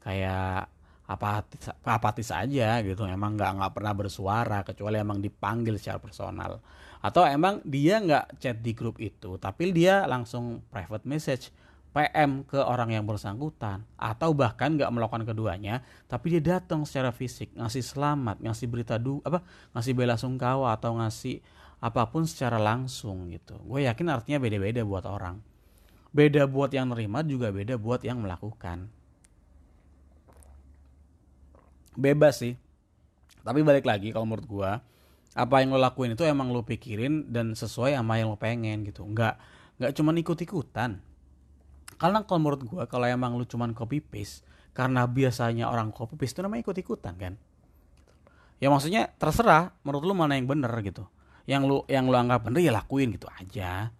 kayak 0.00 0.72
apatis 1.08 1.72
apatis 1.88 2.28
aja 2.28 2.84
gitu 2.84 3.08
emang 3.08 3.32
nggak 3.32 3.52
nggak 3.56 3.72
pernah 3.72 3.94
bersuara 3.96 4.60
kecuali 4.60 5.00
emang 5.00 5.24
dipanggil 5.24 5.80
secara 5.80 5.96
personal 5.96 6.60
atau 6.98 7.22
emang 7.22 7.62
dia 7.62 8.02
nggak 8.02 8.42
chat 8.42 8.58
di 8.58 8.74
grup 8.74 8.98
itu 8.98 9.38
tapi 9.38 9.70
dia 9.70 10.02
langsung 10.06 10.62
private 10.70 11.06
message 11.06 11.54
PM 11.88 12.44
ke 12.44 12.60
orang 12.60 12.94
yang 12.94 13.04
bersangkutan. 13.08 13.82
Atau 13.98 14.36
bahkan 14.36 14.76
nggak 14.76 14.92
melakukan 14.92 15.24
keduanya 15.26 15.82
tapi 16.06 16.36
dia 16.36 16.60
datang 16.60 16.84
secara 16.84 17.10
fisik 17.10 17.50
ngasih 17.56 17.82
selamat 17.82 18.38
ngasih 18.44 18.66
berita 18.70 19.00
du 19.00 19.18
apa 19.24 19.42
ngasih 19.74 19.92
bela 19.96 20.14
sungkawa 20.14 20.76
atau 20.76 20.94
ngasih 21.00 21.42
apa 21.82 22.06
pun 22.10 22.26
secara 22.26 22.58
langsung 22.58 23.30
gitu. 23.34 23.58
Gue 23.66 23.86
yakin 23.86 24.06
artinya 24.10 24.38
beda-beda 24.38 24.82
buat 24.86 25.06
orang. 25.10 25.42
Beda 26.14 26.46
buat 26.46 26.70
yang 26.70 26.90
nerima 26.90 27.22
juga 27.26 27.50
beda 27.50 27.74
buat 27.74 28.02
yang 28.06 28.22
melakukan. 28.22 28.90
Bebas 31.98 32.46
sih. 32.46 32.54
Tapi 33.42 33.64
balik 33.64 33.88
lagi 33.88 34.14
kalau 34.14 34.28
menurut 34.28 34.46
gue 34.46 34.70
apa 35.38 35.62
yang 35.62 35.70
lo 35.70 35.78
lakuin 35.78 36.18
itu 36.18 36.26
emang 36.26 36.50
lo 36.50 36.66
pikirin 36.66 37.30
dan 37.30 37.54
sesuai 37.54 37.94
sama 37.94 38.18
yang 38.18 38.34
lo 38.34 38.38
pengen 38.38 38.82
gitu. 38.82 39.06
Nggak 39.06 39.38
nggak 39.78 39.92
cuma 39.94 40.10
ikut 40.10 40.38
ikutan 40.42 40.98
karena 41.98 42.22
kalau 42.22 42.38
menurut 42.38 42.62
gue 42.62 42.82
kalau 42.86 43.06
emang 43.10 43.34
lo 43.34 43.42
cuma 43.42 43.66
copy 43.74 43.98
paste 43.98 44.46
karena 44.70 45.02
biasanya 45.10 45.66
orang 45.66 45.90
copy 45.90 46.14
paste 46.14 46.38
itu 46.38 46.40
namanya 46.46 46.62
ikut 46.62 46.78
ikutan 46.78 47.14
kan? 47.18 47.34
Ya 48.62 48.70
maksudnya 48.70 49.10
terserah 49.18 49.74
menurut 49.82 50.06
lo 50.06 50.14
mana 50.14 50.38
yang 50.38 50.46
bener 50.46 50.70
gitu. 50.86 51.10
Yang 51.50 51.62
lo 51.66 51.76
yang 51.90 52.06
lo 52.06 52.14
anggap 52.18 52.46
bener 52.46 52.62
ya 52.62 52.70
lakuin 52.70 53.10
gitu 53.14 53.26
aja. 53.26 53.90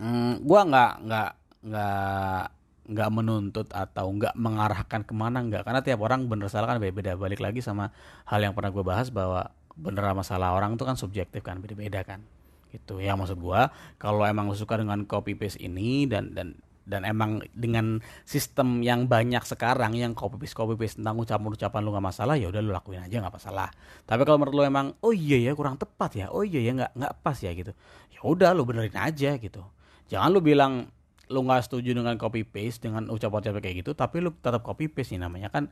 Hmm, 0.00 0.40
gue 0.40 0.60
nggak 0.72 0.92
nggak 1.04 1.30
nggak 1.68 2.44
nggak 2.88 3.10
menuntut 3.12 3.68
atau 3.68 4.08
nggak 4.08 4.32
mengarahkan 4.32 5.04
ke 5.04 5.12
mana 5.12 5.44
nggak. 5.44 5.68
Karena 5.68 5.84
tiap 5.84 6.00
orang 6.00 6.24
bener 6.24 6.48
salah 6.48 6.72
kan 6.72 6.80
beda-beda. 6.80 7.12
Balik 7.12 7.44
lagi 7.44 7.60
sama 7.60 7.92
hal 8.24 8.40
yang 8.40 8.56
pernah 8.56 8.72
gue 8.72 8.84
bahas 8.84 9.12
bahwa 9.12 9.52
bener 9.78 10.02
masalah 10.12 10.52
orang 10.58 10.74
itu 10.74 10.82
kan 10.82 10.98
subjektif 10.98 11.40
kan 11.46 11.62
beda-beda 11.62 12.02
kan. 12.02 12.20
Gitu. 12.68 13.00
Ya 13.00 13.16
maksud 13.16 13.40
gua 13.40 13.72
kalau 13.96 14.26
emang 14.26 14.50
lu 14.50 14.56
suka 14.58 14.76
dengan 14.76 15.06
copy 15.06 15.38
paste 15.38 15.62
ini 15.62 16.04
dan 16.04 16.36
dan 16.36 16.58
dan 16.88 17.04
emang 17.04 17.44
dengan 17.52 18.00
sistem 18.24 18.80
yang 18.80 19.08
banyak 19.08 19.44
sekarang 19.44 19.92
yang 19.96 20.16
copy 20.16 20.40
paste 20.40 20.56
copy 20.56 20.74
paste 20.76 21.00
tentang 21.00 21.20
ucapan 21.20 21.48
ucapan 21.52 21.80
lu 21.84 21.90
nggak 21.92 22.06
masalah 22.12 22.34
ya 22.36 22.48
udah 22.48 22.60
lu 22.64 22.72
lakuin 22.74 23.00
aja 23.06 23.22
nggak 23.22 23.34
masalah. 23.38 23.68
Tapi 24.04 24.22
kalau 24.26 24.42
menurut 24.42 24.56
lu 24.58 24.64
emang 24.66 24.86
oh 25.00 25.14
iya 25.14 25.40
ya 25.40 25.56
kurang 25.56 25.80
tepat 25.80 26.18
ya 26.18 26.26
oh 26.28 26.44
iya 26.44 26.60
ya 26.60 26.72
nggak 26.76 26.92
nggak 26.98 27.12
pas 27.24 27.38
ya 27.40 27.54
gitu. 27.54 27.72
Ya 28.12 28.20
udah 28.20 28.52
lu 28.52 28.68
benerin 28.68 28.98
aja 28.98 29.38
gitu. 29.38 29.62
Jangan 30.08 30.28
lu 30.32 30.40
bilang 30.44 30.88
lu 31.28 31.44
nggak 31.44 31.68
setuju 31.68 31.92
dengan 31.92 32.16
copy 32.16 32.44
paste 32.44 32.88
dengan 32.88 33.12
ucapan 33.12 33.40
ucapan 33.44 33.60
kayak 33.60 33.76
gitu 33.84 33.92
tapi 33.92 34.24
lu 34.24 34.32
tetap 34.32 34.64
copy 34.64 34.88
paste 34.88 35.16
nih 35.16 35.20
namanya 35.28 35.52
kan 35.52 35.68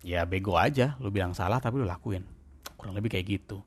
ya 0.00 0.24
bego 0.24 0.56
aja 0.56 0.96
lu 1.04 1.12
bilang 1.12 1.36
salah 1.36 1.60
tapi 1.60 1.80
lu 1.80 1.86
lakuin 1.86 2.24
kurang 2.76 2.94
lebih 2.94 3.12
kayak 3.12 3.26
gitu. 3.26 3.64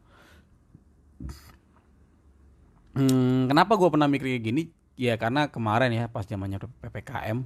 Hmm, 2.96 3.46
kenapa 3.46 3.78
gue 3.78 3.90
pernah 3.92 4.10
mikir 4.10 4.34
kayak 4.34 4.46
gini? 4.46 4.64
Ya 5.00 5.16
karena 5.16 5.48
kemarin 5.48 5.94
ya 5.96 6.12
pas 6.12 6.28
zamannya 6.28 6.60
ppkm 6.60 7.38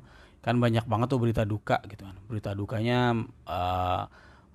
kan 0.43 0.56
banyak 0.60 0.84
banget 0.89 1.08
tuh 1.08 1.21
berita 1.21 1.43
duka 1.43 1.80
gitu 1.88 2.04
kan. 2.08 2.15
Berita 2.26 2.52
dukanya 2.56 3.15
uh, 3.47 4.04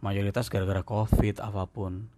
mayoritas 0.02 0.50
gara-gara 0.50 0.82
covid 0.82 1.38
apa 1.38 1.64
pun. 1.70 2.10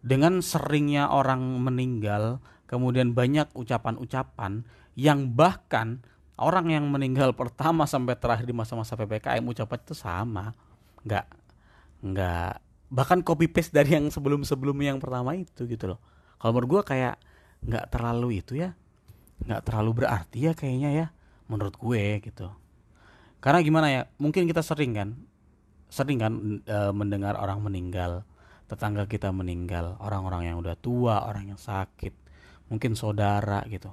Dengan 0.00 0.40
seringnya 0.40 1.12
orang 1.12 1.40
meninggal 1.60 2.40
kemudian 2.68 3.12
banyak 3.12 3.50
ucapan-ucapan 3.52 4.64
yang 4.94 5.32
bahkan 5.32 6.04
orang 6.40 6.72
yang 6.72 6.88
meninggal 6.88 7.36
pertama 7.36 7.84
sampai 7.84 8.16
terakhir 8.16 8.48
di 8.48 8.56
masa-masa 8.56 8.96
ppkm 8.96 9.44
ucapan 9.44 9.78
itu 9.80 9.94
sama. 9.96 10.52
Nggak 11.04 11.26
nggak 12.00 12.69
bahkan 12.90 13.22
copy 13.22 13.46
paste 13.46 13.70
dari 13.70 13.94
yang 13.94 14.10
sebelum-sebelumnya 14.10 14.92
yang 14.92 15.00
pertama 15.00 15.38
itu 15.38 15.64
gitu 15.64 15.94
loh. 15.94 16.00
Kalau 16.42 16.52
menurut 16.58 16.82
gue 16.82 16.82
kayak 16.90 17.14
nggak 17.62 17.86
terlalu 17.92 18.42
itu 18.42 18.58
ya 18.58 18.74
nggak 19.40 19.62
terlalu 19.64 20.04
berarti 20.04 20.50
ya 20.50 20.52
kayaknya 20.52 20.90
ya 20.92 21.06
menurut 21.46 21.78
gue 21.78 22.18
gitu. 22.20 22.50
Karena 23.40 23.64
gimana 23.64 23.86
ya 23.88 24.02
mungkin 24.20 24.44
kita 24.44 24.60
sering 24.60 24.92
kan 24.92 25.08
sering 25.90 26.18
kan 26.20 26.32
e, 26.62 26.78
mendengar 26.92 27.38
orang 27.38 27.62
meninggal 27.62 28.26
tetangga 28.70 29.06
kita 29.10 29.34
meninggal 29.34 29.98
orang-orang 29.98 30.52
yang 30.52 30.56
udah 30.62 30.78
tua 30.78 31.26
orang 31.26 31.54
yang 31.54 31.60
sakit 31.60 32.14
mungkin 32.70 32.94
saudara 32.94 33.62
gitu. 33.66 33.90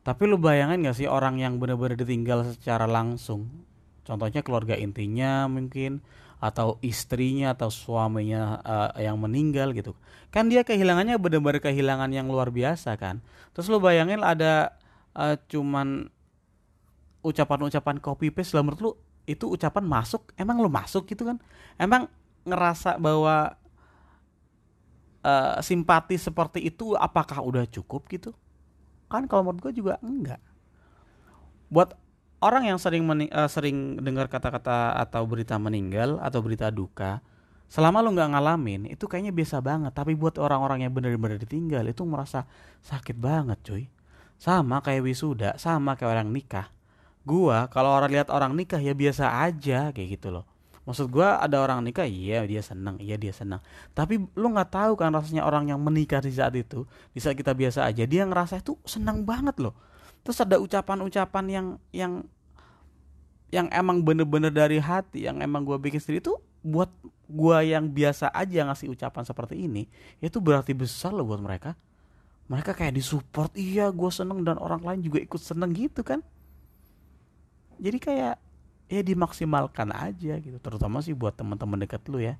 Tapi 0.00 0.22
lu 0.24 0.40
bayangin 0.40 0.80
gak 0.80 0.96
sih 0.96 1.04
orang 1.04 1.36
yang 1.36 1.60
benar-benar 1.60 2.00
ditinggal 2.00 2.56
secara 2.56 2.88
langsung 2.88 3.68
contohnya 4.10 4.42
keluarga 4.42 4.74
intinya 4.74 5.46
mungkin 5.46 6.02
atau 6.42 6.82
istrinya 6.82 7.54
atau 7.54 7.70
suaminya 7.70 8.58
uh, 8.66 8.90
yang 8.98 9.14
meninggal 9.22 9.70
gitu. 9.70 9.94
Kan 10.34 10.50
dia 10.50 10.66
kehilangannya 10.66 11.14
benar-benar 11.22 11.62
kehilangan 11.62 12.10
yang 12.10 12.26
luar 12.26 12.50
biasa 12.50 12.98
kan. 12.98 13.22
Terus 13.54 13.70
lu 13.70 13.78
bayangin 13.78 14.26
ada 14.26 14.74
uh, 15.14 15.38
cuman 15.46 16.10
ucapan-ucapan 17.22 18.02
copy 18.02 18.34
paste 18.34 18.56
lah 18.56 18.66
menurut 18.66 18.82
lu 18.82 18.92
itu 19.30 19.46
ucapan 19.46 19.86
masuk? 19.86 20.34
Emang 20.34 20.58
lu 20.58 20.66
masuk 20.66 21.06
gitu 21.06 21.22
kan? 21.22 21.38
Emang 21.78 22.10
ngerasa 22.42 22.98
bahwa 22.98 23.54
uh, 25.22 25.60
simpati 25.60 26.16
seperti 26.16 26.66
itu 26.66 26.96
apakah 26.96 27.44
udah 27.44 27.68
cukup 27.68 28.08
gitu? 28.08 28.32
Kan 29.12 29.28
kalau 29.28 29.46
menurut 29.46 29.70
gue 29.70 29.84
juga 29.84 30.00
enggak. 30.00 30.40
Buat 31.70 31.94
orang 32.40 32.72
yang 32.72 32.78
sering 32.80 33.04
mening, 33.04 33.30
uh, 33.30 33.46
sering 33.46 34.00
dengar 34.00 34.26
kata-kata 34.26 34.96
atau 34.96 35.22
berita 35.28 35.60
meninggal 35.60 36.16
atau 36.20 36.40
berita 36.40 36.72
duka 36.72 37.20
selama 37.70 38.02
lu 38.02 38.10
nggak 38.16 38.34
ngalamin 38.34 38.82
itu 38.90 39.06
kayaknya 39.06 39.30
biasa 39.30 39.62
banget. 39.62 39.92
Tapi 39.94 40.18
buat 40.18 40.40
orang-orang 40.40 40.82
yang 40.88 40.92
benar-benar 40.92 41.38
ditinggal 41.38 41.86
itu 41.86 42.02
merasa 42.02 42.48
sakit 42.82 43.14
banget 43.14 43.60
cuy. 43.62 43.84
Sama 44.40 44.80
kayak 44.80 45.04
wisuda 45.04 45.54
sama 45.60 45.94
kayak 45.94 46.10
orang 46.18 46.28
nikah. 46.32 46.72
Gua 47.22 47.68
kalau 47.68 47.92
orang 47.92 48.10
lihat 48.10 48.32
orang 48.32 48.56
nikah 48.56 48.80
ya 48.80 48.96
biasa 48.96 49.46
aja 49.46 49.92
kayak 49.94 50.18
gitu 50.18 50.32
loh. 50.34 50.48
Maksud 50.88 51.12
gua 51.12 51.38
ada 51.38 51.60
orang 51.60 51.84
nikah 51.84 52.08
iya 52.08 52.42
dia 52.48 52.64
senang 52.64 52.96
iya 52.98 53.20
dia 53.20 53.30
senang 53.30 53.60
tapi 53.92 54.18
lu 54.34 54.48
nggak 54.50 54.74
tahu 54.74 54.92
kan 54.96 55.12
rasanya 55.12 55.44
orang 55.44 55.68
yang 55.68 55.78
menikah 55.78 56.24
di 56.24 56.32
saat 56.32 56.56
itu 56.56 56.88
di 57.12 57.20
saat 57.20 57.36
kita 57.36 57.52
biasa 57.52 57.84
aja 57.86 58.08
dia 58.08 58.24
ngerasa 58.24 58.64
itu 58.64 58.74
senang 58.88 59.22
banget 59.22 59.60
loh 59.60 59.76
terus 60.20 60.38
ada 60.40 60.60
ucapan-ucapan 60.60 61.44
yang 61.48 61.66
yang 61.90 62.12
yang 63.50 63.66
emang 63.74 64.06
bener-bener 64.06 64.54
dari 64.54 64.78
hati 64.78 65.26
yang 65.26 65.42
emang 65.42 65.66
gue 65.66 65.74
bikin 65.76 65.98
sendiri 65.98 66.22
itu 66.22 66.38
buat 66.60 66.92
gue 67.30 67.58
yang 67.72 67.88
biasa 67.90 68.30
aja 68.30 68.66
ngasih 68.68 68.92
ucapan 68.92 69.22
seperti 69.26 69.56
ini 69.58 69.88
itu 70.22 70.38
berarti 70.38 70.76
besar 70.76 71.10
loh 71.14 71.26
buat 71.26 71.42
mereka. 71.42 71.74
Mereka 72.50 72.74
kayak 72.74 72.98
disupport 72.98 73.50
iya 73.54 73.94
gue 73.94 74.10
seneng 74.10 74.42
dan 74.42 74.58
orang 74.58 74.82
lain 74.82 75.00
juga 75.06 75.22
ikut 75.22 75.38
seneng 75.38 75.70
gitu 75.70 76.02
kan. 76.02 76.18
Jadi 77.78 77.98
kayak 78.02 78.34
ya 78.90 79.00
dimaksimalkan 79.06 79.94
aja 79.94 80.34
gitu. 80.42 80.58
Terutama 80.58 80.98
sih 81.00 81.14
buat 81.14 81.38
teman-teman 81.38 81.78
dekat 81.86 82.02
lu 82.10 82.18
ya. 82.18 82.36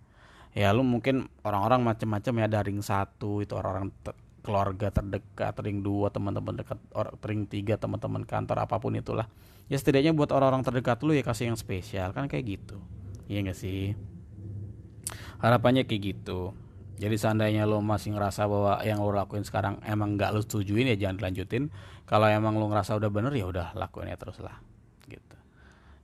Ya 0.50 0.74
lu 0.74 0.82
mungkin 0.82 1.30
orang-orang 1.46 1.86
macam-macam 1.86 2.32
ya 2.42 2.46
daring 2.50 2.82
satu 2.82 3.38
itu 3.38 3.54
orang-orang 3.54 3.94
keluarga 4.40 4.88
terdekat, 4.88 5.55
ring 5.61 5.85
dua 5.85 6.09
teman-teman 6.09 6.61
dekat, 6.61 6.79
ring 7.24 7.44
tiga 7.44 7.76
teman-teman 7.76 8.24
kantor 8.24 8.64
apa 8.64 8.76
pun 8.81 8.96
itulah. 8.96 9.29
Ya 9.70 9.79
setidaknya 9.79 10.11
buat 10.16 10.35
orang-orang 10.35 10.66
terdekat 10.66 10.98
lu 11.07 11.14
ya 11.14 11.22
kasih 11.22 11.53
yang 11.53 11.59
spesial 11.61 12.11
kan 12.11 12.26
kayak 12.26 12.59
gitu. 12.59 12.83
Iya 13.31 13.46
gak 13.46 13.59
sih? 13.59 13.94
Harapannya 15.38 15.87
kayak 15.87 16.03
gitu. 16.18 16.50
Jadi 17.00 17.16
seandainya 17.16 17.64
lo 17.64 17.81
masih 17.81 18.12
ngerasa 18.12 18.44
bahwa 18.50 18.83
yang 18.85 19.00
lo 19.00 19.14
lakuin 19.14 19.46
sekarang 19.46 19.79
emang 19.87 20.18
gak 20.18 20.35
lo 20.35 20.42
setujuin 20.42 20.90
ya 20.90 20.96
jangan 20.98 21.22
dilanjutin. 21.22 21.70
Kalau 22.05 22.26
emang 22.26 22.59
lo 22.59 22.66
ngerasa 22.66 22.98
udah 22.98 23.09
bener 23.09 23.33
ya 23.38 23.46
udah 23.46 23.72
lakuin 23.79 24.11
ya 24.11 24.18
terus 24.18 24.42
lah. 24.42 24.59
Gitu. 25.07 25.37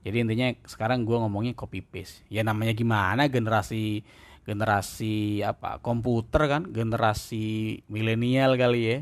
Jadi 0.07 0.17
intinya 0.23 0.47
sekarang 0.63 1.03
gue 1.03 1.17
ngomongnya 1.19 1.51
copy 1.51 1.83
paste. 1.83 2.23
Ya 2.31 2.47
namanya 2.47 2.71
gimana 2.71 3.27
generasi 3.27 4.07
generasi 4.47 5.43
apa 5.43 5.83
komputer 5.83 6.47
kan 6.47 6.63
generasi 6.71 7.83
milenial 7.91 8.55
kali 8.55 8.81
ya. 8.87 8.97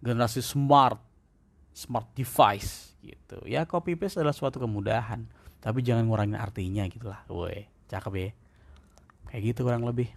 Generasi 0.00 0.40
smart 0.40 0.96
smart 1.76 2.08
device 2.16 2.96
gitu. 3.04 3.44
Ya 3.44 3.68
copy 3.68 4.00
paste 4.00 4.24
adalah 4.24 4.32
suatu 4.32 4.56
kemudahan. 4.56 5.28
Tapi 5.60 5.84
jangan 5.84 6.08
ngurangin 6.08 6.40
artinya 6.40 6.88
gitulah 6.88 7.20
woi 7.28 7.68
cakep 7.92 8.12
ya. 8.16 8.30
Kayak 9.28 9.42
gitu 9.52 9.60
kurang 9.68 9.84
lebih. 9.84 10.08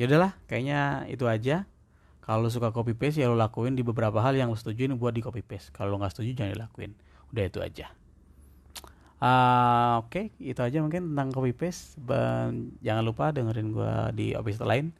Ya 0.00 0.08
udahlah 0.08 0.32
kayaknya 0.48 1.04
itu 1.12 1.28
aja. 1.28 1.68
Kalau 2.24 2.48
suka 2.48 2.72
copy 2.72 2.96
paste 2.96 3.20
ya 3.20 3.28
lo 3.28 3.36
lakuin 3.36 3.76
di 3.76 3.84
beberapa 3.84 4.24
hal 4.24 4.32
yang 4.32 4.48
lo 4.48 4.56
setujuin 4.56 4.96
buat 4.96 5.12
di 5.12 5.20
copy 5.20 5.44
paste. 5.44 5.76
Kalau 5.76 5.92
lo 5.92 6.00
nggak 6.00 6.16
setuju 6.16 6.32
jangan 6.32 6.56
dilakuin. 6.56 6.96
Udah 7.28 7.44
itu 7.44 7.60
aja 7.60 7.97
Uh, 9.18 9.98
Oke, 10.06 10.30
okay, 10.30 10.46
itu 10.46 10.62
aja 10.62 10.78
mungkin 10.78 11.14
tentang 11.14 11.34
copy 11.34 11.50
paste. 11.50 11.98
Jangan 12.82 13.02
lupa 13.02 13.34
dengerin 13.34 13.74
gue 13.74 13.94
di 14.14 14.26
episode 14.34 14.70
lain 14.70 14.94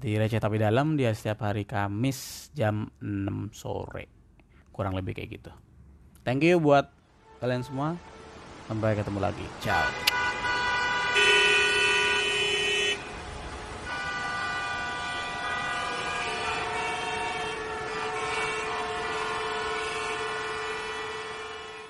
di 0.00 0.16
Receh 0.16 0.40
Tapi 0.40 0.56
Dalam 0.60 0.96
dia 0.96 1.12
setiap 1.12 1.44
hari 1.44 1.68
Kamis 1.68 2.50
jam 2.56 2.88
6 3.00 3.52
sore. 3.52 4.08
Kurang 4.72 4.96
lebih 4.96 5.14
kayak 5.14 5.30
gitu. 5.40 5.52
Thank 6.24 6.44
you 6.44 6.56
buat 6.56 6.88
kalian 7.44 7.60
semua. 7.60 8.00
Sampai 8.64 8.96
ketemu 8.96 9.20
lagi. 9.20 9.46
Ciao. 9.60 10.13